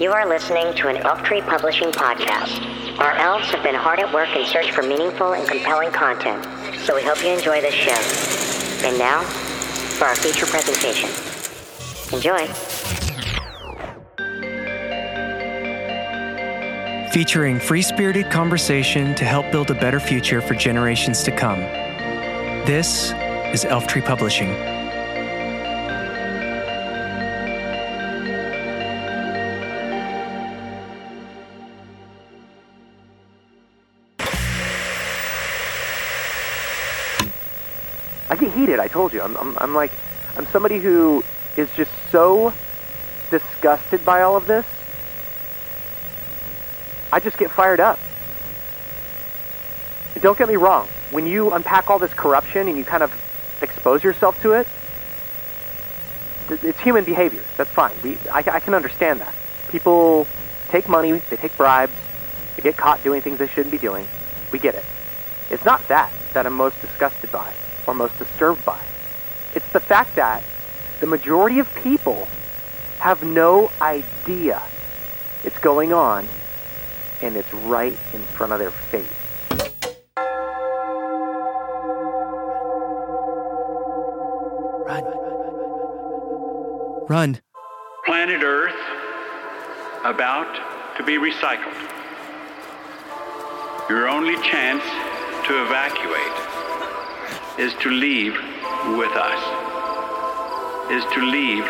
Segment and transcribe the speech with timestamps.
[0.00, 3.00] You are listening to an Elf Tree Publishing podcast.
[3.00, 6.44] Our elves have been hard at work in search for meaningful and compelling content,
[6.82, 8.86] so we hope you enjoy this show.
[8.86, 9.22] And now,
[9.98, 11.10] for our feature presentation.
[12.12, 12.46] Enjoy.
[17.10, 21.58] Featuring free spirited conversation to help build a better future for generations to come.
[22.66, 23.10] This
[23.52, 24.77] is Elf Tree Publishing.
[38.98, 39.22] Told you.
[39.22, 39.92] I'm, I'm, I'm like,
[40.36, 41.22] I'm somebody who
[41.56, 42.52] is just so
[43.30, 44.66] disgusted by all of this.
[47.12, 48.00] I just get fired up.
[50.14, 50.88] And don't get me wrong.
[51.12, 53.14] When you unpack all this corruption and you kind of
[53.62, 54.66] expose yourself to it,
[56.50, 57.44] it's human behavior.
[57.56, 57.92] That's fine.
[58.02, 59.32] We, I, I can understand that.
[59.68, 60.26] People
[60.70, 61.92] take money, they take bribes,
[62.56, 64.08] they get caught doing things they shouldn't be doing.
[64.50, 64.84] We get it.
[65.50, 67.54] It's not that that I'm most disgusted by
[67.88, 68.78] or most disturbed by.
[69.54, 70.44] It's the fact that
[71.00, 72.28] the majority of people
[72.98, 74.62] have no idea
[75.44, 76.28] it's going on
[77.22, 79.06] and it's right in front of their face.
[84.86, 85.04] Run.
[87.08, 87.40] Run.
[88.04, 88.74] Planet Earth
[90.04, 91.74] about to be recycled.
[93.88, 94.82] Your only chance
[95.46, 96.47] to evacuate
[97.58, 98.34] is to leave
[98.96, 99.40] with us.
[100.92, 101.64] Is to leave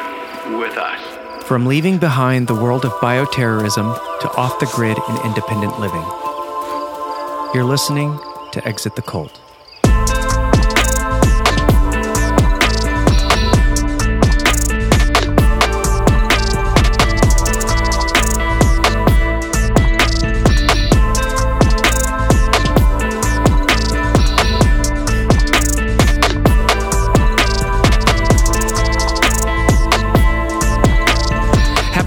[0.61, 1.45] with us.
[1.47, 6.05] From leaving behind the world of bioterrorism to off the grid and independent living.
[7.55, 8.19] You're listening
[8.53, 9.41] to Exit the Cult.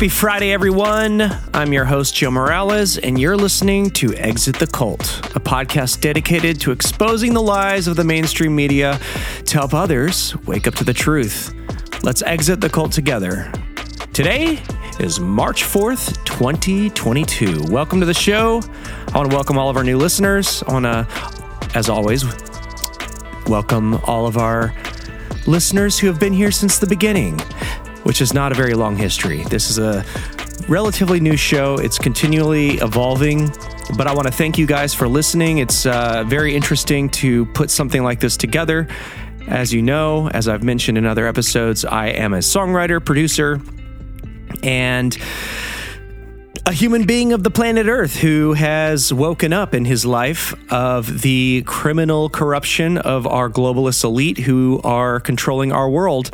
[0.01, 1.21] Happy Friday, everyone.
[1.53, 4.99] I'm your host, Joe Morales, and you're listening to Exit the Cult,
[5.35, 8.99] a podcast dedicated to exposing the lies of the mainstream media
[9.45, 11.53] to help others wake up to the truth.
[12.01, 13.51] Let's exit the cult together.
[14.11, 14.63] Today
[14.99, 17.65] is March 4th, 2022.
[17.69, 18.59] Welcome to the show.
[19.13, 20.63] I want to welcome all of our new listeners.
[20.67, 21.07] I want to,
[21.75, 22.25] as always,
[23.45, 24.73] welcome all of our
[25.45, 27.39] listeners who have been here since the beginning
[28.03, 29.43] which is not a very long history.
[29.45, 30.05] This is a
[30.67, 31.75] relatively new show.
[31.75, 33.49] It's continually evolving,
[33.97, 35.57] but I want to thank you guys for listening.
[35.59, 38.87] It's uh, very interesting to put something like this together.
[39.47, 43.59] As you know, as I've mentioned in other episodes, I am a songwriter, producer,
[44.63, 45.17] and
[46.65, 51.21] a human being of the planet Earth who has woken up in his life of
[51.21, 56.29] the criminal corruption of our globalist elite who are controlling our world.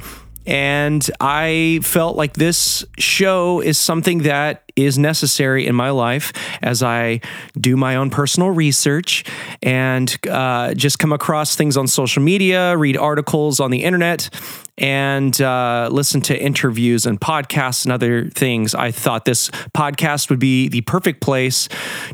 [0.47, 6.31] And I felt like this show is something that is necessary in my life
[6.61, 7.19] as I
[7.59, 9.25] do my own personal research
[9.61, 14.29] and uh, just come across things on social media, read articles on the internet,
[14.77, 18.73] and uh, listen to interviews and podcasts and other things.
[18.73, 21.67] I thought this podcast would be the perfect place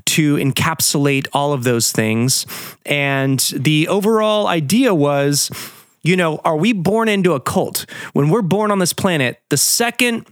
[0.05, 2.47] to encapsulate all of those things.
[2.85, 5.51] And the overall idea was
[6.03, 7.85] you know, are we born into a cult?
[8.13, 10.27] When we're born on this planet, the second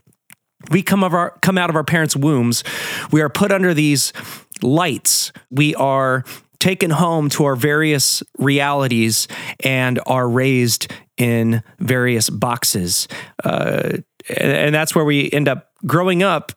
[0.70, 2.64] we come of our come out of our parents' wombs,
[3.12, 4.14] we are put under these
[4.62, 5.32] lights.
[5.50, 6.24] We are
[6.60, 9.28] taken home to our various realities
[9.64, 13.08] and are raised in various boxes.
[13.44, 13.98] Uh,
[14.38, 16.52] and that's where we end up growing up,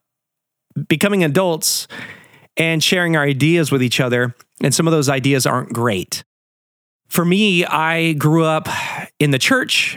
[0.89, 1.89] becoming adults,
[2.59, 4.35] and sharing our ideas with each other.
[4.63, 6.23] And some of those ideas aren't great.
[7.15, 8.69] For me, I grew up
[9.21, 9.97] in the church,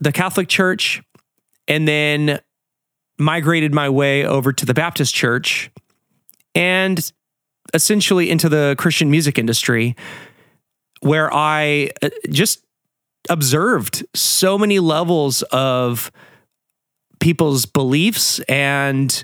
[0.00, 1.02] the Catholic Church,
[1.68, 2.40] and then
[3.18, 5.70] migrated my way over to the Baptist Church
[6.54, 7.12] and
[7.74, 9.96] essentially into the Christian music industry,
[11.00, 12.64] where I uh, just
[13.28, 16.10] observed so many levels of
[17.20, 19.22] people's beliefs and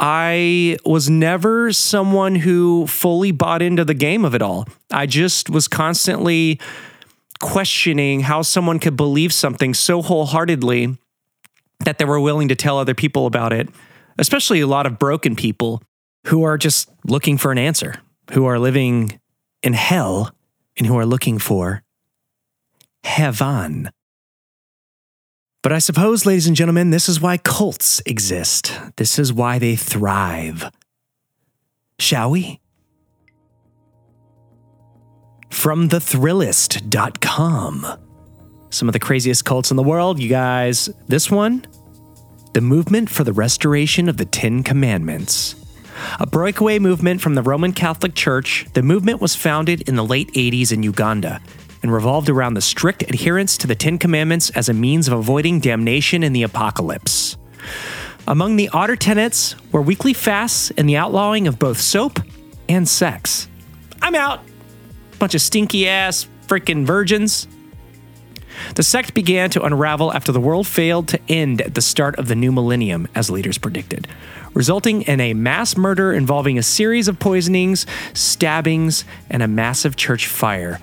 [0.00, 4.66] I was never someone who fully bought into the game of it all.
[4.90, 6.60] I just was constantly
[7.40, 10.98] questioning how someone could believe something so wholeheartedly
[11.84, 13.68] that they were willing to tell other people about it,
[14.18, 15.82] especially a lot of broken people
[16.26, 17.96] who are just looking for an answer,
[18.32, 19.20] who are living
[19.62, 20.34] in hell
[20.76, 21.82] and who are looking for
[23.04, 23.90] heaven.
[25.64, 28.78] But I suppose, ladies and gentlemen, this is why cults exist.
[28.96, 30.70] This is why they thrive.
[31.98, 32.60] Shall we?
[35.48, 37.86] From thethrillist.com.
[38.68, 40.90] Some of the craziest cults in the world, you guys.
[41.08, 41.66] This one
[42.52, 45.56] the movement for the restoration of the Ten Commandments.
[46.20, 50.30] A breakaway movement from the Roman Catholic Church, the movement was founded in the late
[50.34, 51.40] 80s in Uganda
[51.84, 55.60] and revolved around the strict adherence to the Ten Commandments as a means of avoiding
[55.60, 57.36] damnation in the apocalypse.
[58.26, 62.20] Among the odder tenets were weekly fasts and the outlawing of both soap
[62.70, 63.48] and sex.
[64.00, 64.40] I'm out.
[65.18, 67.46] Bunch of stinky ass freaking virgins.
[68.76, 72.28] The sect began to unravel after the world failed to end at the start of
[72.28, 74.08] the new millennium, as leaders predicted,
[74.54, 77.84] resulting in a mass murder involving a series of poisonings,
[78.14, 80.80] stabbings, and a massive church fire.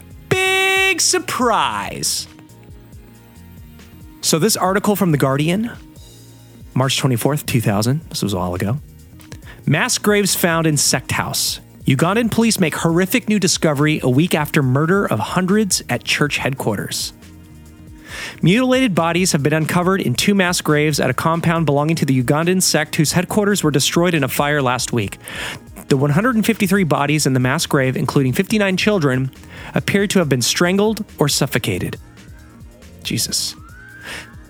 [0.92, 2.28] Big surprise!
[4.20, 5.72] So, this article from The Guardian,
[6.74, 8.78] March 24th, 2000, this was a while ago.
[9.66, 11.62] Mass graves found in sect house.
[11.86, 17.14] Ugandan police make horrific new discovery a week after murder of hundreds at church headquarters.
[18.42, 22.22] Mutilated bodies have been uncovered in two mass graves at a compound belonging to the
[22.22, 25.20] Ugandan sect whose headquarters were destroyed in a fire last week.
[25.92, 29.30] The 153 bodies in the mass grave, including 59 children,
[29.76, 31.98] appeared to have been strangled or suffocated.
[33.04, 33.58] Jesus.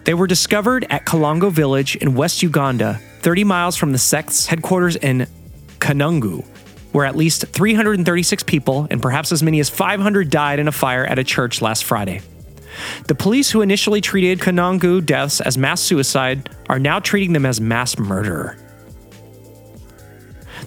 [0.03, 4.97] They were discovered at Kalongo village in West Uganda, 30 miles from the sect's headquarters
[4.97, 5.25] in
[5.79, 6.45] Kanungu,
[6.91, 11.05] where at least 336 people and perhaps as many as 500 died in a fire
[11.05, 12.21] at a church last Friday.
[13.07, 17.59] The police who initially treated Kanungu deaths as mass suicide are now treating them as
[17.59, 18.59] mass murder.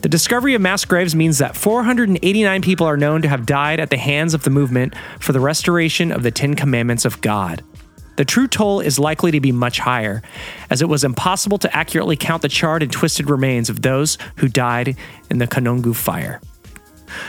[0.04, 3.88] The discovery of mass graves means that 489 people are known to have died at
[3.88, 7.64] the hands of the movement for the restoration of the Ten Commandments of God.
[8.16, 10.20] The true toll is likely to be much higher,
[10.68, 14.46] as it was impossible to accurately count the charred and twisted remains of those who
[14.46, 14.94] died
[15.30, 16.38] in the Kanungu fire.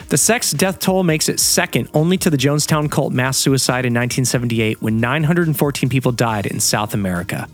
[0.10, 3.94] The sect's death toll makes it second only to the Jonestown cult mass suicide in
[3.94, 7.48] 1978 when 914 people died in South America.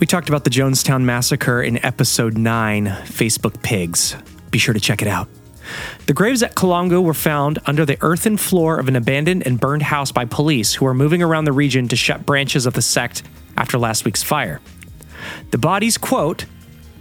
[0.00, 4.16] We talked about the Jonestown massacre in episode 9, Facebook Pigs.
[4.56, 5.28] Be sure to check it out.
[6.06, 9.82] The graves at Kalongo were found under the earthen floor of an abandoned and burned
[9.82, 13.22] house by police who were moving around the region to shut branches of the sect
[13.58, 14.62] after last week's fire.
[15.50, 16.46] The bodies, quote,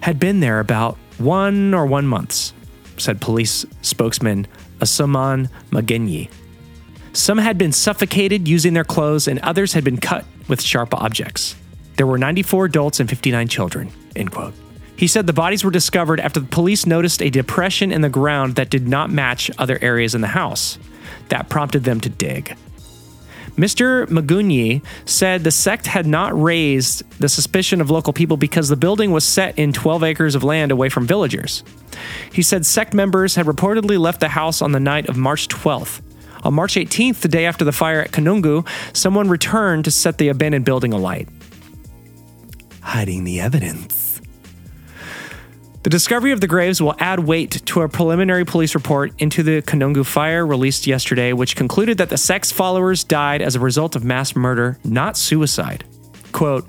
[0.01, 2.53] had been there about one or one months,
[2.97, 4.47] said police spokesman
[4.79, 6.29] Asaman Mugenyi.
[7.13, 11.55] Some had been suffocated using their clothes, and others had been cut with sharp objects.
[11.95, 13.93] There were 94 adults and 59 children.
[14.13, 14.53] End quote.
[14.97, 18.55] He said the bodies were discovered after the police noticed a depression in the ground
[18.55, 20.77] that did not match other areas in the house.
[21.29, 22.55] That prompted them to dig.
[23.57, 24.05] Mr.
[24.07, 29.11] Mugenyi said the sect had not raised the suspicion of local people because the building
[29.11, 31.63] was set in 12 acres of land away from villagers.
[32.33, 36.01] He said sect members had reportedly left the house on the night of March 12th.
[36.43, 40.27] On March 18th, the day after the fire at Kanungu, someone returned to set the
[40.27, 41.29] abandoned building alight.
[42.81, 44.04] Hiding the evidence.
[45.85, 49.61] The discovery of the graves will add weight to a preliminary police report into the
[49.61, 54.03] Kanungu fire released yesterday, which concluded that the sect's followers died as a result of
[54.03, 55.83] mass murder, not suicide.
[56.31, 56.65] Quote,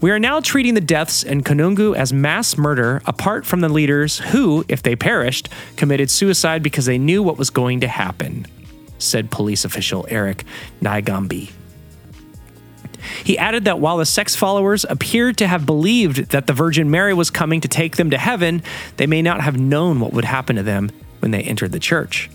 [0.00, 4.20] we are now treating the deaths in Kanungu as mass murder apart from the leaders
[4.20, 8.46] who, if they perished, committed suicide because they knew what was going to happen,
[8.98, 10.42] said police official Eric
[10.80, 11.52] Naigambi.
[13.22, 17.14] He added that while the sect's followers appeared to have believed that the Virgin Mary
[17.14, 18.62] was coming to take them to heaven,
[18.96, 22.30] they may not have known what would happen to them when they entered the church.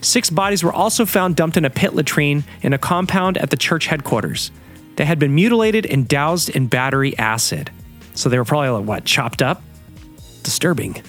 [0.00, 3.56] Six bodies were also found dumped in a pit latrine in a compound at the
[3.56, 4.50] church headquarters.
[4.96, 7.70] They had been mutilated and doused in battery acid.
[8.14, 9.62] So they were probably, like, what, chopped up?
[10.42, 11.02] Disturbing.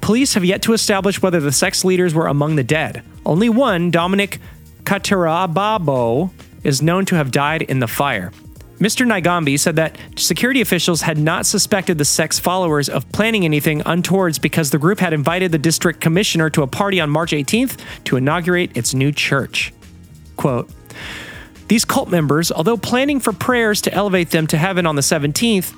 [0.00, 3.02] Police have yet to establish whether the sect's leaders were among the dead.
[3.24, 4.38] Only one, Dominic
[4.84, 6.30] Kataribabo,
[6.66, 8.32] is known to have died in the fire.
[8.78, 9.06] Mr.
[9.06, 14.38] Naigambi said that security officials had not suspected the sect's followers of planning anything untowards
[14.38, 18.16] because the group had invited the district commissioner to a party on March 18th to
[18.16, 19.72] inaugurate its new church.
[20.36, 20.68] Quote,
[21.68, 25.74] these cult members, although planning for prayers to elevate them to heaven on the 17th,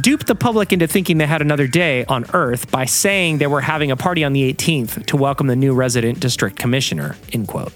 [0.00, 3.60] duped the public into thinking they had another day on Earth by saying they were
[3.60, 7.16] having a party on the 18th to welcome the new resident district commissioner.
[7.32, 7.72] End quote.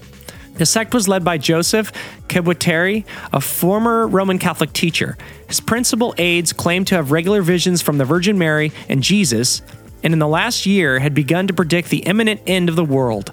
[0.57, 1.91] The sect was led by Joseph
[2.27, 5.17] Kibwetere, a former Roman Catholic teacher.
[5.47, 9.61] His principal aides claimed to have regular visions from the Virgin Mary and Jesus,
[10.03, 13.31] and in the last year had begun to predict the imminent end of the world.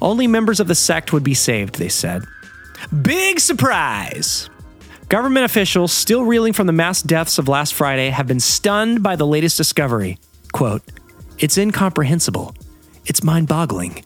[0.00, 2.22] Only members of the sect would be saved, they said.
[3.02, 4.48] Big surprise!
[5.08, 9.14] Government officials, still reeling from the mass deaths of last Friday, have been stunned by
[9.16, 10.18] the latest discovery.
[10.52, 10.82] Quote,
[11.38, 12.54] It's incomprehensible.
[13.04, 14.04] It's mind boggling.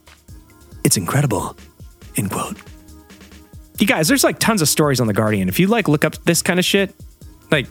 [0.83, 1.57] It's incredible.
[2.17, 2.57] End quote.
[3.79, 5.49] You guys, there's like tons of stories on The Guardian.
[5.49, 6.95] If you like look up this kind of shit,
[7.51, 7.67] like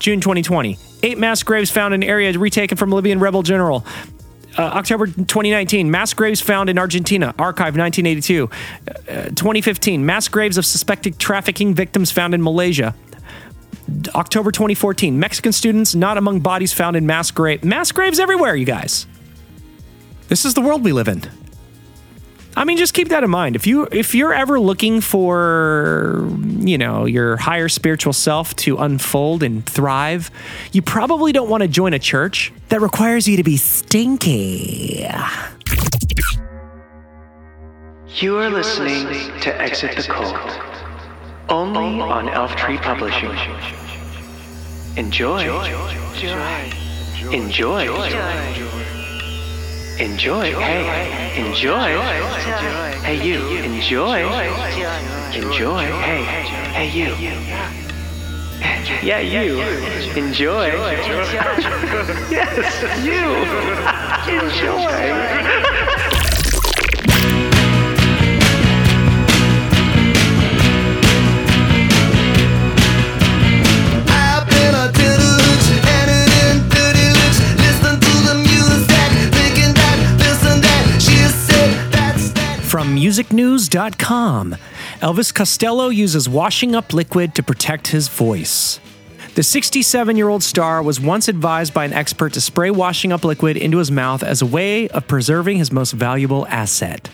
[0.00, 3.84] June 2020, eight mass graves found in area retaken from Libyan rebel general.
[4.56, 8.48] Uh, October 2019, mass graves found in Argentina, archive 1982.
[8.48, 12.94] Uh, 2015, mass graves of suspected trafficking victims found in Malaysia.
[14.14, 17.64] October 2014, Mexican students not among bodies found in mass grave.
[17.64, 19.06] Mass graves everywhere, you guys.
[20.28, 21.22] This is the world we live in.
[22.56, 23.56] I mean, just keep that in mind.
[23.56, 29.42] If you if you're ever looking for, you know, your higher spiritual self to unfold
[29.42, 30.30] and thrive,
[30.72, 35.06] you probably don't want to join a church that requires you to be stinky.
[38.16, 39.08] You are listening
[39.40, 40.36] to Exit the Cult,
[41.48, 43.30] only on Elf Tree Publishing.
[44.96, 45.40] Enjoy.
[46.12, 46.70] Enjoy.
[47.32, 48.83] Enjoy.
[50.54, 51.96] Hey, enjoy.
[53.02, 53.46] Hey, you.
[53.58, 54.24] Enjoy.
[55.32, 55.84] Enjoy.
[55.84, 56.24] Hey,
[56.72, 57.14] hey, you.
[59.04, 59.60] Yeah, you.
[60.16, 60.66] Enjoy.
[62.28, 63.22] yes, you.
[64.40, 66.33] Enjoy.
[82.94, 84.56] musicnews.com,
[85.00, 88.80] Elvis Costello uses washing up liquid to protect his voice.
[89.34, 93.24] The 67 year old star was once advised by an expert to spray washing up
[93.24, 97.10] liquid into his mouth as a way of preserving his most valuable asset.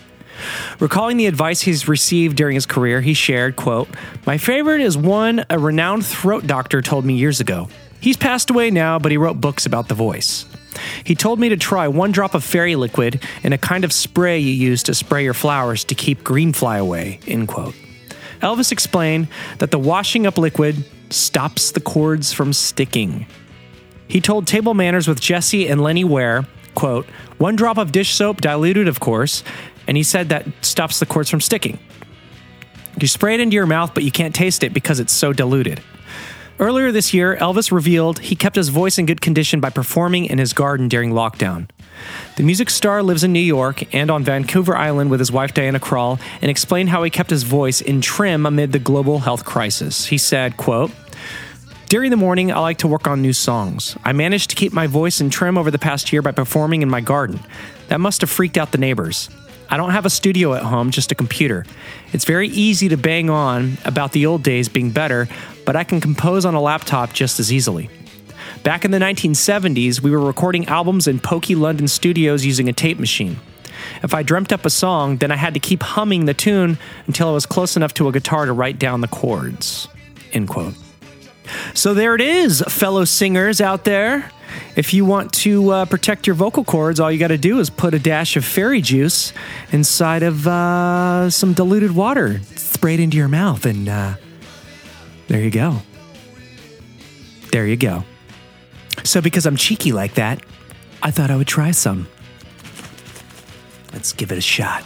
[0.79, 3.89] Recalling the advice he's received during his career, he shared, quote,
[4.25, 7.69] My favorite is one a renowned throat doctor told me years ago.
[7.99, 10.45] He's passed away now, but he wrote books about the voice.
[11.03, 14.39] He told me to try one drop of fairy liquid in a kind of spray
[14.39, 17.75] you use to spray your flowers to keep green fly away, end quote.
[18.41, 19.27] Elvis explained
[19.59, 23.25] that the washing up liquid stops the cords from sticking.
[24.07, 27.05] He told Table Manners with Jessie and Lennie Ware, quote,
[27.37, 29.43] one drop of dish soap, diluted of course,
[29.87, 31.79] and he said that stops the cords from sticking.
[32.99, 35.81] You spray it into your mouth, but you can't taste it because it's so diluted.
[36.61, 40.37] Earlier this year, Elvis revealed he kept his voice in good condition by performing in
[40.37, 41.67] his garden during lockdown.
[42.35, 45.79] The music star lives in New York and on Vancouver Island with his wife Diana
[45.79, 50.05] Krall and explained how he kept his voice in trim amid the global health crisis.
[50.05, 50.91] He said, quote,
[51.89, 53.97] during the morning, I like to work on new songs.
[54.03, 56.89] I managed to keep my voice in trim over the past year by performing in
[56.89, 57.39] my garden.
[57.87, 59.29] That must have freaked out the neighbors.
[59.71, 61.65] I don't have a studio at home, just a computer.
[62.11, 65.29] It's very easy to bang on about the old days being better,
[65.65, 67.89] but I can compose on a laptop just as easily.
[68.63, 72.99] Back in the 1970s, we were recording albums in pokey London studios using a tape
[72.99, 73.37] machine.
[74.03, 77.29] If I dreamt up a song, then I had to keep humming the tune until
[77.29, 79.87] I was close enough to a guitar to write down the chords.
[80.33, 80.75] End quote.
[81.73, 84.31] So there it is, fellow singers out there.
[84.75, 87.69] If you want to uh, protect your vocal cords, all you got to do is
[87.69, 89.33] put a dash of fairy juice
[89.71, 94.15] inside of uh, some diluted water, spray it into your mouth, and uh,
[95.27, 95.77] there you go.
[97.51, 98.03] There you go.
[99.03, 100.41] So, because I'm cheeky like that,
[101.01, 102.07] I thought I would try some.
[103.93, 104.83] Let's give it a shot.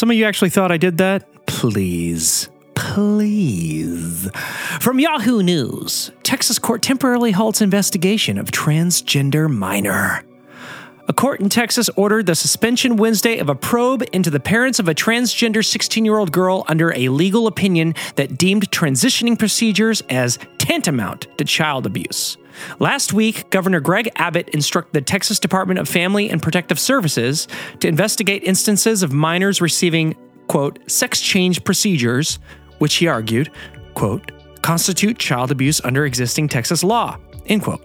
[0.00, 1.28] Some of you actually thought I did that?
[1.44, 2.48] Please.
[2.74, 4.30] Please.
[4.80, 10.24] From Yahoo News Texas court temporarily halts investigation of transgender minor.
[11.06, 14.88] A court in Texas ordered the suspension Wednesday of a probe into the parents of
[14.88, 20.38] a transgender 16 year old girl under a legal opinion that deemed transitioning procedures as
[20.56, 22.38] tantamount to child abuse.
[22.78, 27.48] Last week, Governor Greg Abbott instructed the Texas Department of Family and Protective Services
[27.80, 30.16] to investigate instances of minors receiving,
[30.48, 32.38] quote, sex change procedures,
[32.78, 33.50] which he argued,
[33.94, 37.84] quote, constitute child abuse under existing Texas law, end quote.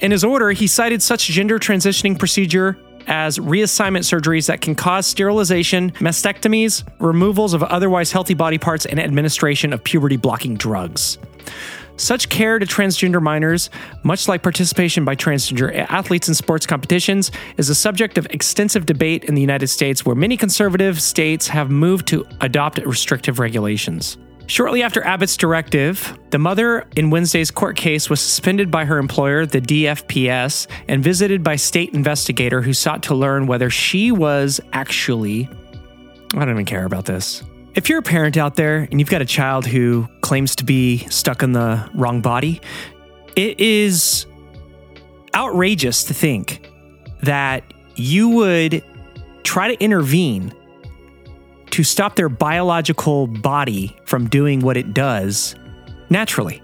[0.00, 5.06] In his order, he cited such gender transitioning procedure as reassignment surgeries that can cause
[5.06, 11.18] sterilization, mastectomies, removals of otherwise healthy body parts, and administration of puberty blocking drugs.
[11.98, 13.70] Such care to transgender minors,
[14.04, 19.24] much like participation by transgender athletes in sports competitions, is a subject of extensive debate
[19.24, 24.16] in the United States, where many conservative states have moved to adopt restrictive regulations.
[24.46, 29.44] Shortly after Abbott's directive, the mother in Wednesday's court case was suspended by her employer,
[29.44, 35.48] the DFPS, and visited by state investigator who sought to learn whether she was actually
[36.34, 37.42] I don't even care about this.
[37.78, 41.06] If you're a parent out there and you've got a child who claims to be
[41.10, 42.60] stuck in the wrong body,
[43.36, 44.26] it is
[45.32, 46.68] outrageous to think
[47.22, 47.62] that
[47.94, 48.82] you would
[49.44, 50.52] try to intervene
[51.70, 55.54] to stop their biological body from doing what it does
[56.10, 56.60] naturally.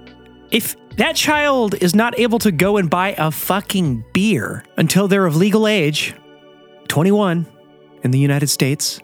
[0.50, 5.26] If that child is not able to go and buy a fucking beer until they're
[5.26, 6.12] of legal age,
[6.88, 7.46] 21
[8.02, 8.98] in the United States,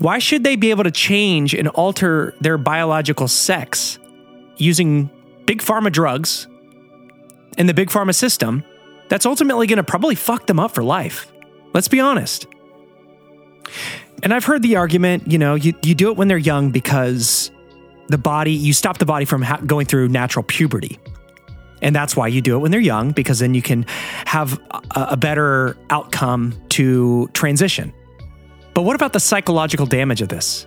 [0.00, 3.98] why should they be able to change and alter their biological sex
[4.56, 5.10] using
[5.44, 6.48] big pharma drugs
[7.58, 8.64] in the big pharma system
[9.10, 11.30] that's ultimately going to probably fuck them up for life?
[11.74, 12.46] Let's be honest.
[14.22, 17.50] And I've heard the argument, you know, you, you do it when they're young because
[18.08, 20.98] the body, you stop the body from ha- going through natural puberty.
[21.82, 23.84] And that's why you do it when they're young, because then you can
[24.24, 27.92] have a, a better outcome to transition.
[28.74, 30.66] But what about the psychological damage of this?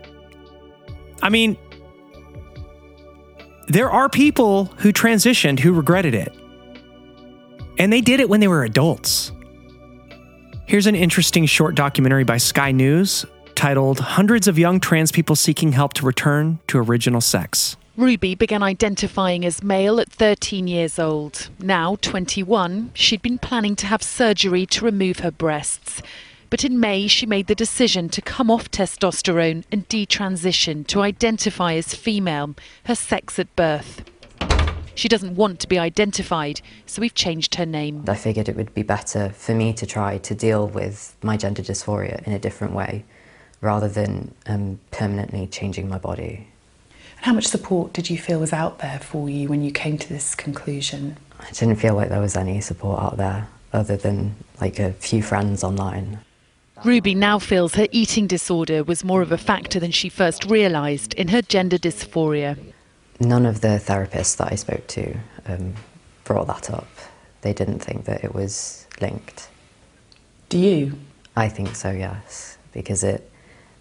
[1.21, 1.57] I mean,
[3.67, 6.35] there are people who transitioned who regretted it.
[7.79, 9.31] And they did it when they were adults.
[10.67, 15.71] Here's an interesting short documentary by Sky News titled Hundreds of Young Trans People Seeking
[15.71, 17.77] Help to Return to Original Sex.
[17.95, 21.49] Ruby began identifying as male at 13 years old.
[21.59, 26.01] Now, 21, she'd been planning to have surgery to remove her breasts.
[26.53, 31.73] But in May, she made the decision to come off testosterone and detransition to identify
[31.73, 34.03] as female, her sex at birth.
[34.93, 38.05] She doesn't want to be identified, so we've changed her name.
[38.07, 41.63] I figured it would be better for me to try to deal with my gender
[41.63, 43.03] dysphoria in a different way
[43.59, 46.49] rather than um, permanently changing my body.
[47.21, 50.07] How much support did you feel was out there for you when you came to
[50.07, 51.17] this conclusion?
[51.39, 55.23] I didn't feel like there was any support out there other than like a few
[55.23, 56.19] friends online.
[56.83, 61.13] Ruby now feels her eating disorder was more of a factor than she first realised
[61.13, 62.57] in her gender dysphoria.
[63.21, 65.75] None of the therapists that I spoke to um,
[66.25, 66.89] brought that up.
[67.41, 69.47] They didn't think that it was linked.
[70.49, 70.99] Do you?
[71.37, 73.29] I think so, yes, because it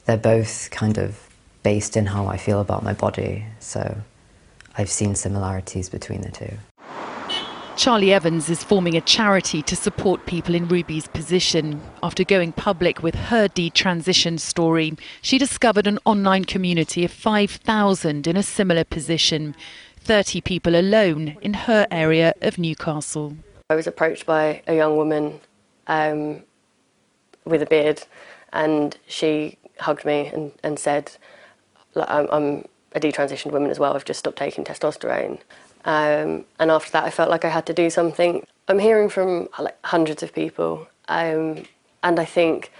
[0.04, 1.28] they're both kind of
[1.62, 3.46] based in how I feel about my body.
[3.58, 3.96] So
[4.78, 6.54] I've seen similarities between the two.
[7.82, 11.80] Charlie Evans is forming a charity to support people in Ruby's position.
[12.00, 18.36] After going public with her detransition story, she discovered an online community of 5,000 in
[18.36, 19.56] a similar position,
[19.96, 23.36] 30 people alone in her area of Newcastle.
[23.68, 25.40] I was approached by a young woman
[25.88, 26.44] um,
[27.44, 28.04] with a beard,
[28.52, 31.10] and she hugged me and, and said,
[31.96, 32.64] I'm, I'm
[32.94, 35.40] a detransitioned woman as well, I've just stopped taking testosterone.
[35.84, 38.46] Um, and after that, I felt like I had to do something.
[38.68, 41.64] I'm hearing from like hundreds of people, um,
[42.02, 42.70] and I think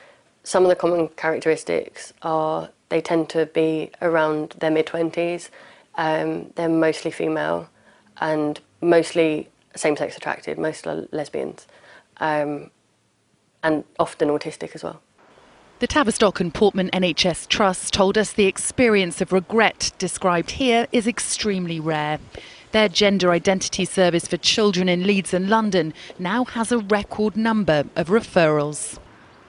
[0.45, 5.49] some of the common characteristics are they tend to be around their mid 20s.
[5.97, 7.69] Um, they're mostly female
[8.21, 11.67] and mostly same sex attracted, most are lesbians,
[12.19, 12.71] um,
[13.63, 15.01] and often autistic as well.
[15.79, 21.09] The Tavistock and Portman NHS Trust told us the experience of regret described here is
[21.09, 22.21] extremely rare.
[22.73, 27.85] Their gender identity service for children in Leeds and London now has a record number
[27.97, 28.99] of referrals.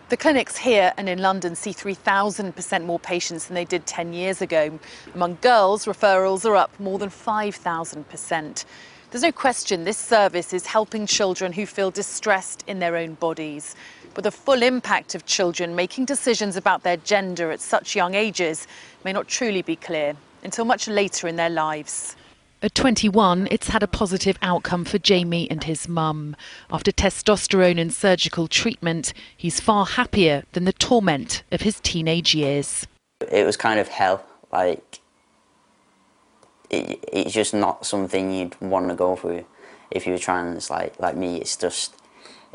[0.09, 4.41] The clinics here and in London see 3,000% more patients than they did 10 years
[4.41, 4.77] ago.
[5.15, 8.65] Among girls, referrals are up more than 5,000%.
[9.09, 13.73] There's no question this service is helping children who feel distressed in their own bodies.
[14.15, 18.67] But the full impact of children making decisions about their gender at such young ages
[19.05, 22.17] may not truly be clear until much later in their lives.
[22.63, 26.33] At 21, it's had a positive outcome for Jamie and his mum.
[26.71, 32.87] After testosterone and surgical treatment, he's far happier than the torment of his teenage years.
[33.29, 34.25] It was kind of hell.
[34.49, 35.01] Like,
[36.69, 39.45] it, it's just not something you'd want to go through
[39.91, 40.69] if you were trans.
[40.69, 41.93] Like, like me, it's just,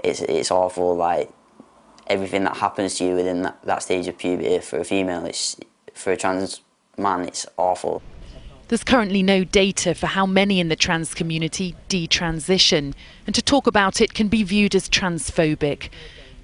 [0.03, 0.97] it's it's awful.
[0.97, 1.31] Like,
[2.07, 5.55] everything that happens to you within that, that stage of puberty for a female, it's
[5.93, 6.63] for a trans
[6.97, 8.03] man, it's awful.
[8.69, 12.93] There's currently no data for how many in the trans community detransition,
[13.27, 15.89] and to talk about it can be viewed as transphobic.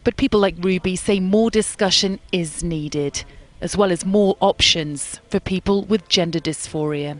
[0.04, 3.24] But people like Ruby say more discussion is needed,
[3.60, 7.18] as well as more options for people with gender dysphoria.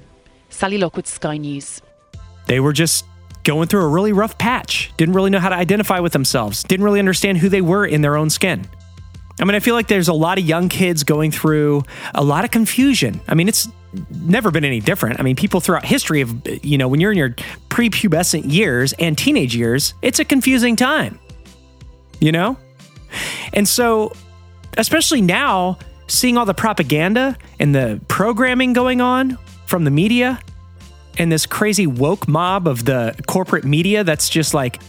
[0.48, 1.82] Sally Lockwood, Sky News.
[2.46, 3.04] They were just
[3.42, 6.84] going through a really rough patch, didn't really know how to identify with themselves, didn't
[6.84, 8.66] really understand who they were in their own skin.
[9.40, 11.82] I mean, I feel like there's a lot of young kids going through
[12.14, 13.20] a lot of confusion.
[13.26, 13.68] I mean, it's
[14.10, 15.18] never been any different.
[15.18, 17.30] I mean, people throughout history of, you know, when you're in your
[17.68, 21.18] prepubescent years and teenage years, it's a confusing time,
[22.20, 22.56] you know?
[23.52, 24.12] And so,
[24.78, 30.40] especially now, seeing all the propaganda and the programming going on from the media
[31.18, 34.80] and this crazy woke mob of the corporate media that's just like,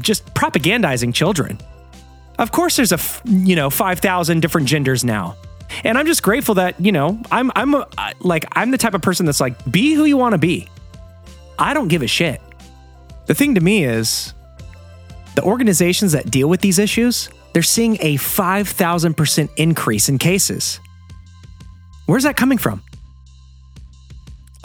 [0.00, 1.58] just propagandizing children.
[2.40, 5.36] Of course, there's a f- you know five thousand different genders now,
[5.84, 7.86] and I'm just grateful that you know I'm I'm a,
[8.20, 10.66] like I'm the type of person that's like be who you want to be.
[11.58, 12.40] I don't give a shit.
[13.26, 14.32] The thing to me is,
[15.34, 20.16] the organizations that deal with these issues, they're seeing a five thousand percent increase in
[20.16, 20.80] cases.
[22.06, 22.82] Where's that coming from?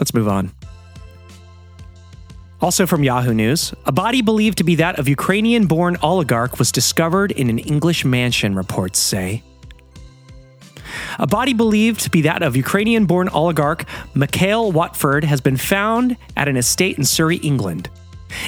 [0.00, 0.50] Let's move on.
[2.66, 6.72] Also from Yahoo News, a body believed to be that of Ukrainian born oligarch was
[6.72, 9.44] discovered in an English mansion, reports say.
[11.20, 13.84] A body believed to be that of Ukrainian born oligarch
[14.16, 17.88] Mikhail Watford has been found at an estate in Surrey, England.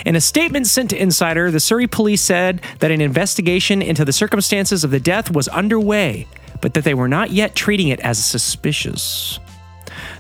[0.05, 4.13] In a statement sent to Insider, the Surrey police said that an investigation into the
[4.13, 6.27] circumstances of the death was underway,
[6.61, 9.39] but that they were not yet treating it as suspicious.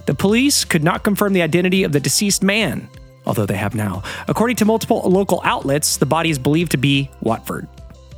[0.06, 2.88] The police could not confirm the identity of the deceased man,
[3.28, 4.02] although they have now.
[4.26, 7.68] According to multiple local outlets, the body is believed to be Watford.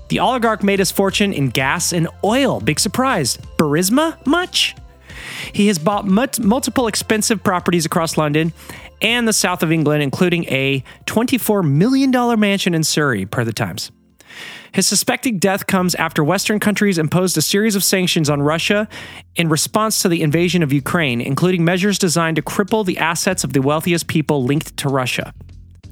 [0.08, 2.60] The oligarch made his fortune in gas and oil.
[2.60, 3.36] Big surprise.
[3.58, 4.24] Burisma?
[4.26, 4.74] Much?
[5.52, 8.52] He has bought multiple expensive properties across London
[9.02, 13.90] and the south of England, including a $24 million mansion in Surrey, per the Times.
[14.72, 18.88] His suspected death comes after Western countries imposed a series of sanctions on Russia
[19.36, 23.52] in response to the invasion of Ukraine, including measures designed to cripple the assets of
[23.52, 25.34] the wealthiest people linked to Russia.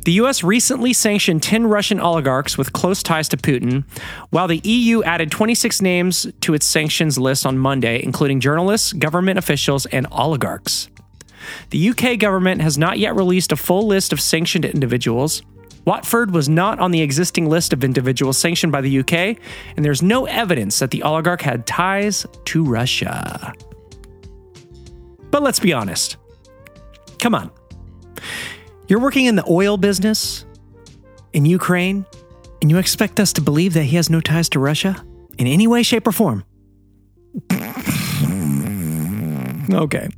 [0.04, 3.84] The US recently sanctioned 10 Russian oligarchs with close ties to Putin,
[4.30, 9.38] while the EU added 26 names to its sanctions list on Monday, including journalists, government
[9.38, 10.88] officials, and oligarchs.
[11.70, 15.42] The UK government has not yet released a full list of sanctioned individuals.
[15.88, 19.38] Watford was not on the existing list of individuals sanctioned by the UK,
[19.74, 23.54] and there's no evidence that the oligarch had ties to Russia.
[25.30, 26.18] But let's be honest.
[27.18, 27.50] Come on.
[28.86, 30.44] You're working in the oil business
[31.32, 32.04] in Ukraine,
[32.60, 35.02] and you expect us to believe that he has no ties to Russia
[35.38, 36.44] in any way, shape, or form?
[39.72, 40.10] okay.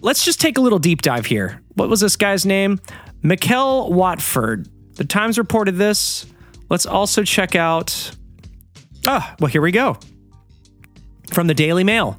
[0.00, 1.62] Let's just take a little deep dive here.
[1.74, 2.80] What was this guy's name?
[3.22, 4.68] Mikkel Watford.
[4.96, 6.26] The Times reported this.
[6.68, 8.12] Let's also check out.
[9.06, 9.98] Ah, well, here we go.
[11.32, 12.18] From the Daily Mail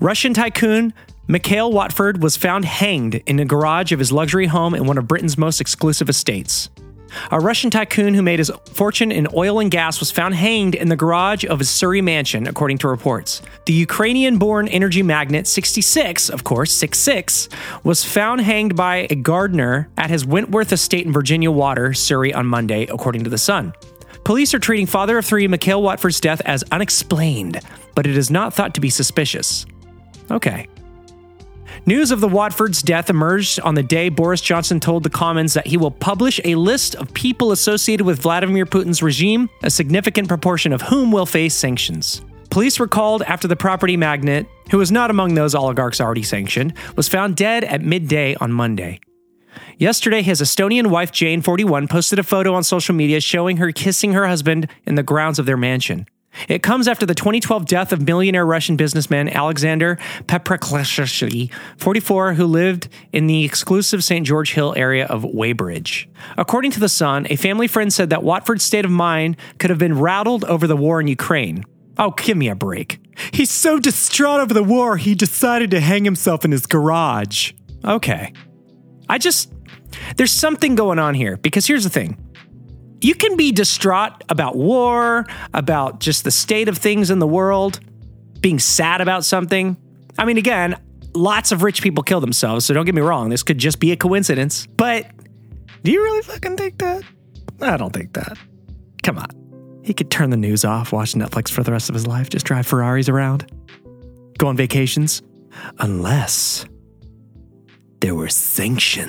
[0.00, 0.92] Russian tycoon
[1.28, 5.06] Mikhail Watford was found hanged in a garage of his luxury home in one of
[5.06, 6.68] Britain's most exclusive estates.
[7.30, 10.88] A Russian tycoon who made his fortune in oil and gas was found hanged in
[10.88, 13.42] the garage of his Surrey mansion, according to reports.
[13.66, 17.48] The Ukrainian born energy magnate, 66, of course, 66,
[17.84, 22.46] was found hanged by a gardener at his Wentworth estate in Virginia Water, Surrey, on
[22.46, 23.72] Monday, according to The Sun.
[24.24, 27.60] Police are treating father of three Mikhail Watford's death as unexplained,
[27.94, 29.66] but it is not thought to be suspicious.
[30.30, 30.68] Okay.
[31.86, 35.66] News of the Watford's death emerged on the day Boris Johnson told the Commons that
[35.66, 40.72] he will publish a list of people associated with Vladimir Putin's regime, a significant proportion
[40.72, 42.22] of whom will face sanctions.
[42.50, 46.74] Police were called after the property magnate, who was not among those oligarchs already sanctioned,
[46.96, 49.00] was found dead at midday on Monday.
[49.78, 54.12] Yesterday, his Estonian wife, Jane, 41, posted a photo on social media showing her kissing
[54.12, 56.06] her husband in the grounds of their mansion.
[56.48, 62.88] It comes after the 2012 death of millionaire Russian businessman Alexander Peprekleshvili, 44, who lived
[63.12, 64.26] in the exclusive St.
[64.26, 66.08] George Hill area of Weybridge.
[66.36, 69.78] According to The Sun, a family friend said that Watford's state of mind could have
[69.78, 71.64] been rattled over the war in Ukraine.
[71.98, 72.98] Oh, give me a break.
[73.32, 77.52] He's so distraught over the war, he decided to hang himself in his garage.
[77.84, 78.32] Okay.
[79.08, 79.52] I just,
[80.16, 82.16] there's something going on here because here's the thing
[83.02, 87.80] you can be distraught about war, about just the state of things in the world,
[88.40, 89.76] being sad about something.
[90.18, 90.76] I mean, again,
[91.14, 93.30] lots of rich people kill themselves, so don't get me wrong.
[93.30, 94.66] This could just be a coincidence.
[94.66, 95.06] But
[95.82, 97.02] do you really fucking think that?
[97.60, 98.38] I don't think that.
[99.02, 99.28] Come on.
[99.82, 102.44] He could turn the news off, watch Netflix for the rest of his life, just
[102.46, 103.50] drive Ferraris around,
[104.38, 105.22] go on vacations.
[105.78, 106.66] Unless
[108.00, 109.08] there were sanctions.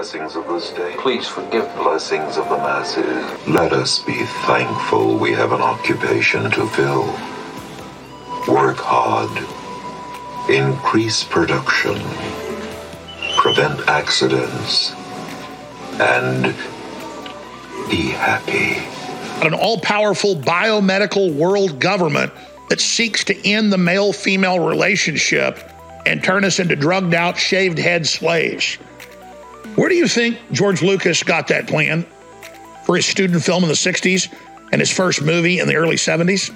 [0.00, 0.96] Blessings of the state.
[0.96, 1.70] Please forgive.
[1.76, 3.46] Blessings of the masses.
[3.46, 7.04] Let us be thankful we have an occupation to fill.
[8.48, 9.28] Work hard.
[10.48, 11.96] Increase production.
[13.36, 14.92] Prevent prevent accidents,
[16.00, 16.44] and
[17.90, 18.80] be happy.
[19.46, 22.32] An all powerful biomedical world government
[22.70, 25.58] that seeks to end the male female relationship
[26.06, 28.78] and turn us into drugged out, shaved head slaves.
[29.76, 32.04] Where do you think George Lucas got that plan
[32.84, 34.32] for his student film in the 60s
[34.72, 36.54] and his first movie in the early 70s?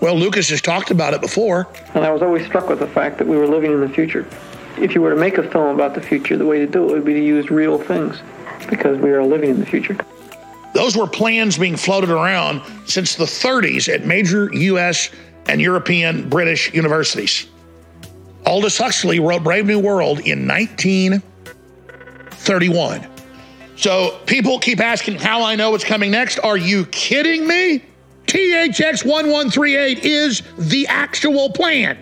[0.00, 1.68] Well, Lucas has talked about it before.
[1.94, 4.26] And I was always struck with the fact that we were living in the future.
[4.78, 6.92] If you were to make a film about the future, the way to do it
[6.92, 8.20] would be to use real things
[8.68, 9.96] because we are living in the future.
[10.74, 15.10] Those were plans being floated around since the 30s at major U.S.
[15.46, 17.46] and European British universities.
[18.44, 20.46] Aldous Huxley wrote Brave New World in
[22.48, 23.08] 1931.
[23.76, 26.38] So people keep asking how I know what's coming next.
[26.38, 27.84] Are you kidding me?
[28.26, 31.98] THX 1138 is the actual plan.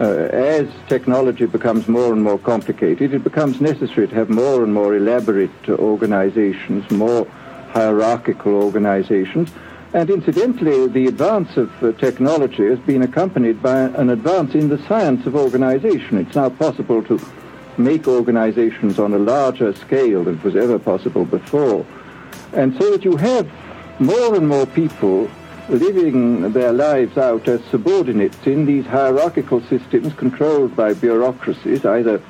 [0.00, 4.72] Uh, as technology becomes more and more complicated, it becomes necessary to have more and
[4.72, 7.26] more elaborate organizations, more
[7.72, 9.50] hierarchical organizations.
[9.92, 14.78] And incidentally, the advance of uh, technology has been accompanied by an advance in the
[14.86, 16.18] science of organization.
[16.18, 17.20] It's now possible to
[17.84, 21.84] make organizations on a larger scale than was ever possible before.
[22.52, 23.50] And so that you have
[23.98, 25.30] more and more people
[25.68, 32.20] living their lives out as subordinates in these hierarchical systems controlled by bureaucracies, either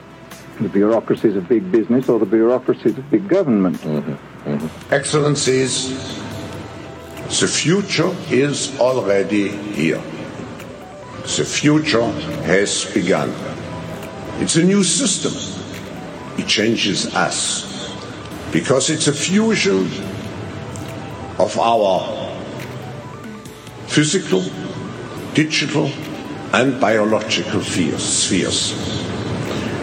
[0.60, 3.78] the bureaucracies of big business or the bureaucracies of big government.
[3.78, 4.94] Mm-hmm, mm-hmm.
[4.94, 5.88] Excellencies,
[7.40, 10.02] the future is already here.
[11.22, 12.10] The future
[12.42, 13.32] has begun.
[14.40, 15.32] It's a new system.
[16.38, 17.94] It changes us
[18.52, 19.86] because it's a fusion
[21.38, 22.30] of our
[23.86, 24.42] physical,
[25.34, 25.90] digital,
[26.52, 28.74] and biological spheres.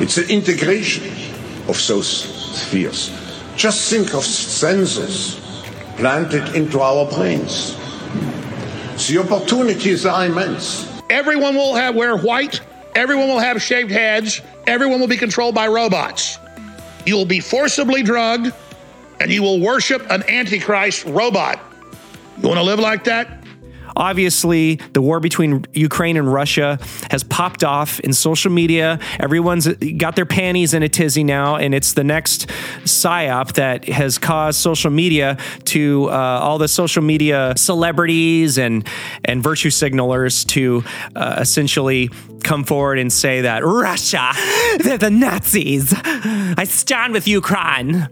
[0.01, 1.05] It's an integration
[1.67, 3.11] of those spheres.
[3.55, 5.39] Just think of sensors
[5.97, 7.75] planted into our brains.
[9.07, 10.87] The opportunities are immense.
[11.09, 12.61] Everyone will have wear white.
[12.97, 14.41] Everyone will have shaved heads.
[14.65, 16.39] Everyone will be controlled by robots.
[17.05, 18.51] You will be forcibly drugged,
[19.19, 21.59] and you will worship an antichrist robot.
[22.41, 23.36] You want to live like that?
[23.97, 26.77] Obviously, the war between Ukraine and Russia
[27.09, 28.99] has popped off in social media.
[29.19, 32.47] Everyone's got their panties in a tizzy now, and it's the next
[32.83, 38.87] psyop that has caused social media to uh, all the social media celebrities and
[39.25, 40.83] and virtue signalers to
[41.15, 42.09] uh, essentially
[42.43, 44.31] come forward and say that Russia,
[44.79, 45.93] they're the Nazis.
[46.05, 48.09] I stand with Ukraine.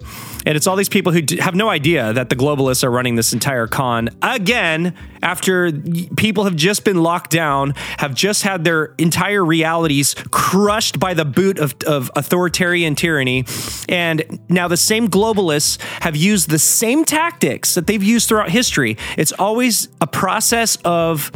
[0.48, 3.34] And it's all these people who have no idea that the globalists are running this
[3.34, 4.94] entire con again
[5.26, 5.72] after
[6.16, 11.26] people have just been locked down, have just had their entire realities crushed by the
[11.26, 13.44] boot of, of authoritarian tyranny.
[13.90, 18.98] And now the same globalists have used the same tactics that they've used throughout history.
[19.18, 21.32] It's always a process of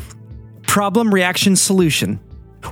[0.67, 2.19] problem, reaction, solution.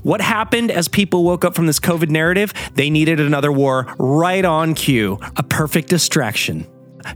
[0.04, 2.54] What happened as people woke up from this COVID narrative?
[2.76, 6.68] They needed another war right on cue, a perfect distraction.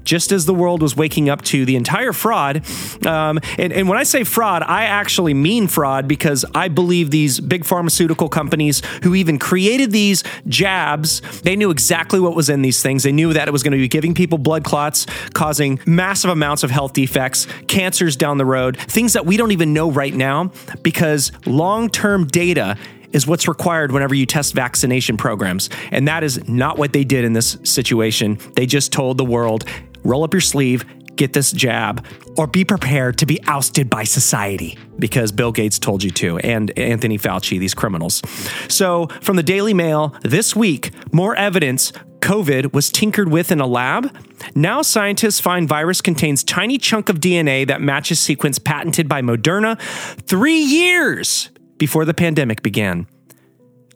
[0.04, 2.66] Just as the world was waking up to the entire fraud,
[3.06, 7.40] um, and, and when I say fraud, I actually mean fraud because I believe these
[7.40, 12.82] big pharmaceutical companies who even created these jabs, they knew exactly what was in these
[12.82, 13.04] things.
[13.04, 16.64] They knew that it was going to be giving people blood clots, causing massive amounts
[16.64, 20.52] of health defects, cancers down the road, things that we don't even know right now
[20.82, 22.78] because long term data
[23.14, 25.70] is what's required whenever you test vaccination programs.
[25.92, 28.38] And that is not what they did in this situation.
[28.56, 29.66] They just told the world
[30.04, 30.84] roll up your sleeve,
[31.16, 32.06] get this jab,
[32.38, 36.78] or be prepared to be ousted by society because Bill Gates told you to, and
[36.78, 38.22] Anthony Fauci, these criminals.
[38.68, 43.68] So, from the Daily Mail this week, more evidence COVID was tinkered with in a
[43.68, 44.16] lab.
[44.56, 49.80] Now, scientists find virus contains tiny chunk of DNA that matches sequence patented by Moderna
[50.22, 51.50] three years
[51.82, 53.08] before the pandemic began.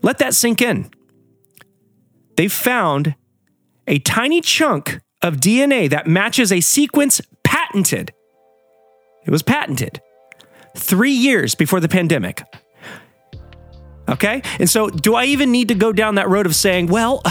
[0.01, 0.89] Let that sink in.
[2.35, 3.13] They found
[3.85, 8.11] a tiny chunk of DNA that matches a sequence patented.
[9.27, 10.01] It was patented
[10.75, 12.41] three years before the pandemic.
[14.09, 14.41] Okay?
[14.57, 17.21] And so, do I even need to go down that road of saying, well,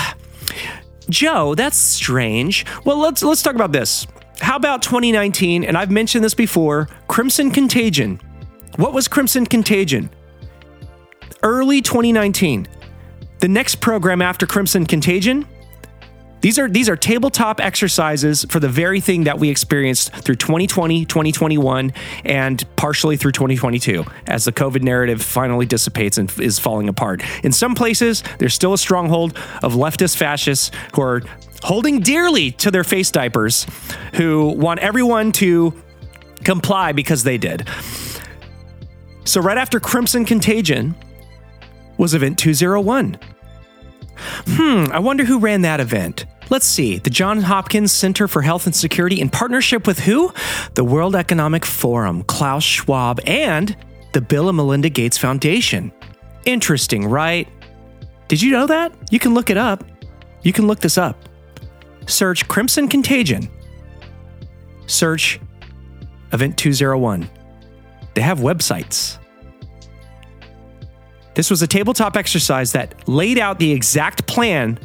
[1.11, 2.64] Joe, that's strange.
[2.85, 4.07] Well, let's let's talk about this.
[4.38, 5.64] How about 2019?
[5.64, 8.21] And I've mentioned this before, Crimson Contagion.
[8.77, 10.11] What was Crimson Contagion?
[11.44, 12.66] Early 2019.
[13.40, 15.46] The next program after Crimson Contagion,
[16.40, 21.04] These are these are tabletop exercises for the very thing that we experienced through 2020,
[21.04, 21.92] 2021,
[22.24, 27.22] and partially through 2022 as the COVID narrative finally dissipates and is falling apart.
[27.42, 31.22] In some places, there's still a stronghold of leftist fascists who are
[31.62, 33.66] holding dearly to their face diapers,
[34.14, 35.74] who want everyone to
[36.42, 37.68] comply because they did.
[39.24, 40.94] So right after Crimson Contagion
[41.98, 43.18] was event 201.
[44.16, 46.26] Hmm, I wonder who ran that event.
[46.50, 46.98] Let's see.
[46.98, 50.33] The John Hopkins Center for Health and Security in partnership with who?
[50.74, 53.76] The World Economic Forum, Klaus Schwab, and
[54.12, 55.92] the Bill and Melinda Gates Foundation.
[56.44, 57.48] Interesting, right?
[58.28, 58.92] Did you know that?
[59.11, 59.85] You can look it up.
[60.42, 61.16] You can look this up.
[62.07, 63.48] Search Crimson Contagion.
[64.87, 65.40] Search
[66.33, 67.28] Event 201.
[68.14, 69.18] They have websites.
[71.35, 74.79] This was a tabletop exercise that laid out the exact plan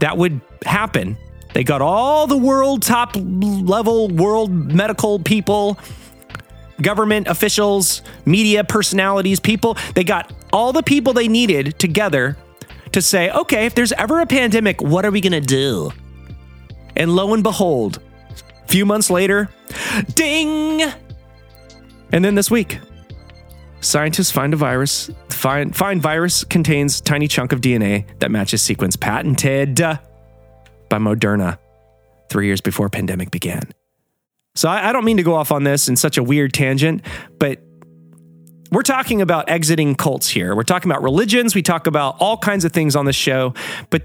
[0.00, 1.16] that would happen.
[1.54, 5.78] They got all the world top level world medical people,
[6.80, 9.76] government officials, media personalities, people.
[9.94, 12.36] They got all the people they needed together
[12.92, 15.92] to say, okay, if there's ever a pandemic, what are we going to do?
[16.96, 18.00] And lo and behold,
[18.64, 19.48] a few months later,
[20.14, 20.82] ding!
[22.12, 22.78] And then this week,
[23.82, 25.10] scientists find a virus.
[25.28, 31.58] Find, find virus contains tiny chunk of DNA that matches sequence patented by Moderna
[32.30, 33.62] three years before pandemic began.
[34.54, 37.02] So I, I don't mean to go off on this in such a weird tangent,
[37.38, 37.60] but
[38.70, 40.56] we're talking about exiting cults here.
[40.56, 41.54] We're talking about religions.
[41.54, 43.52] We talk about all kinds of things on this show,
[43.90, 44.02] but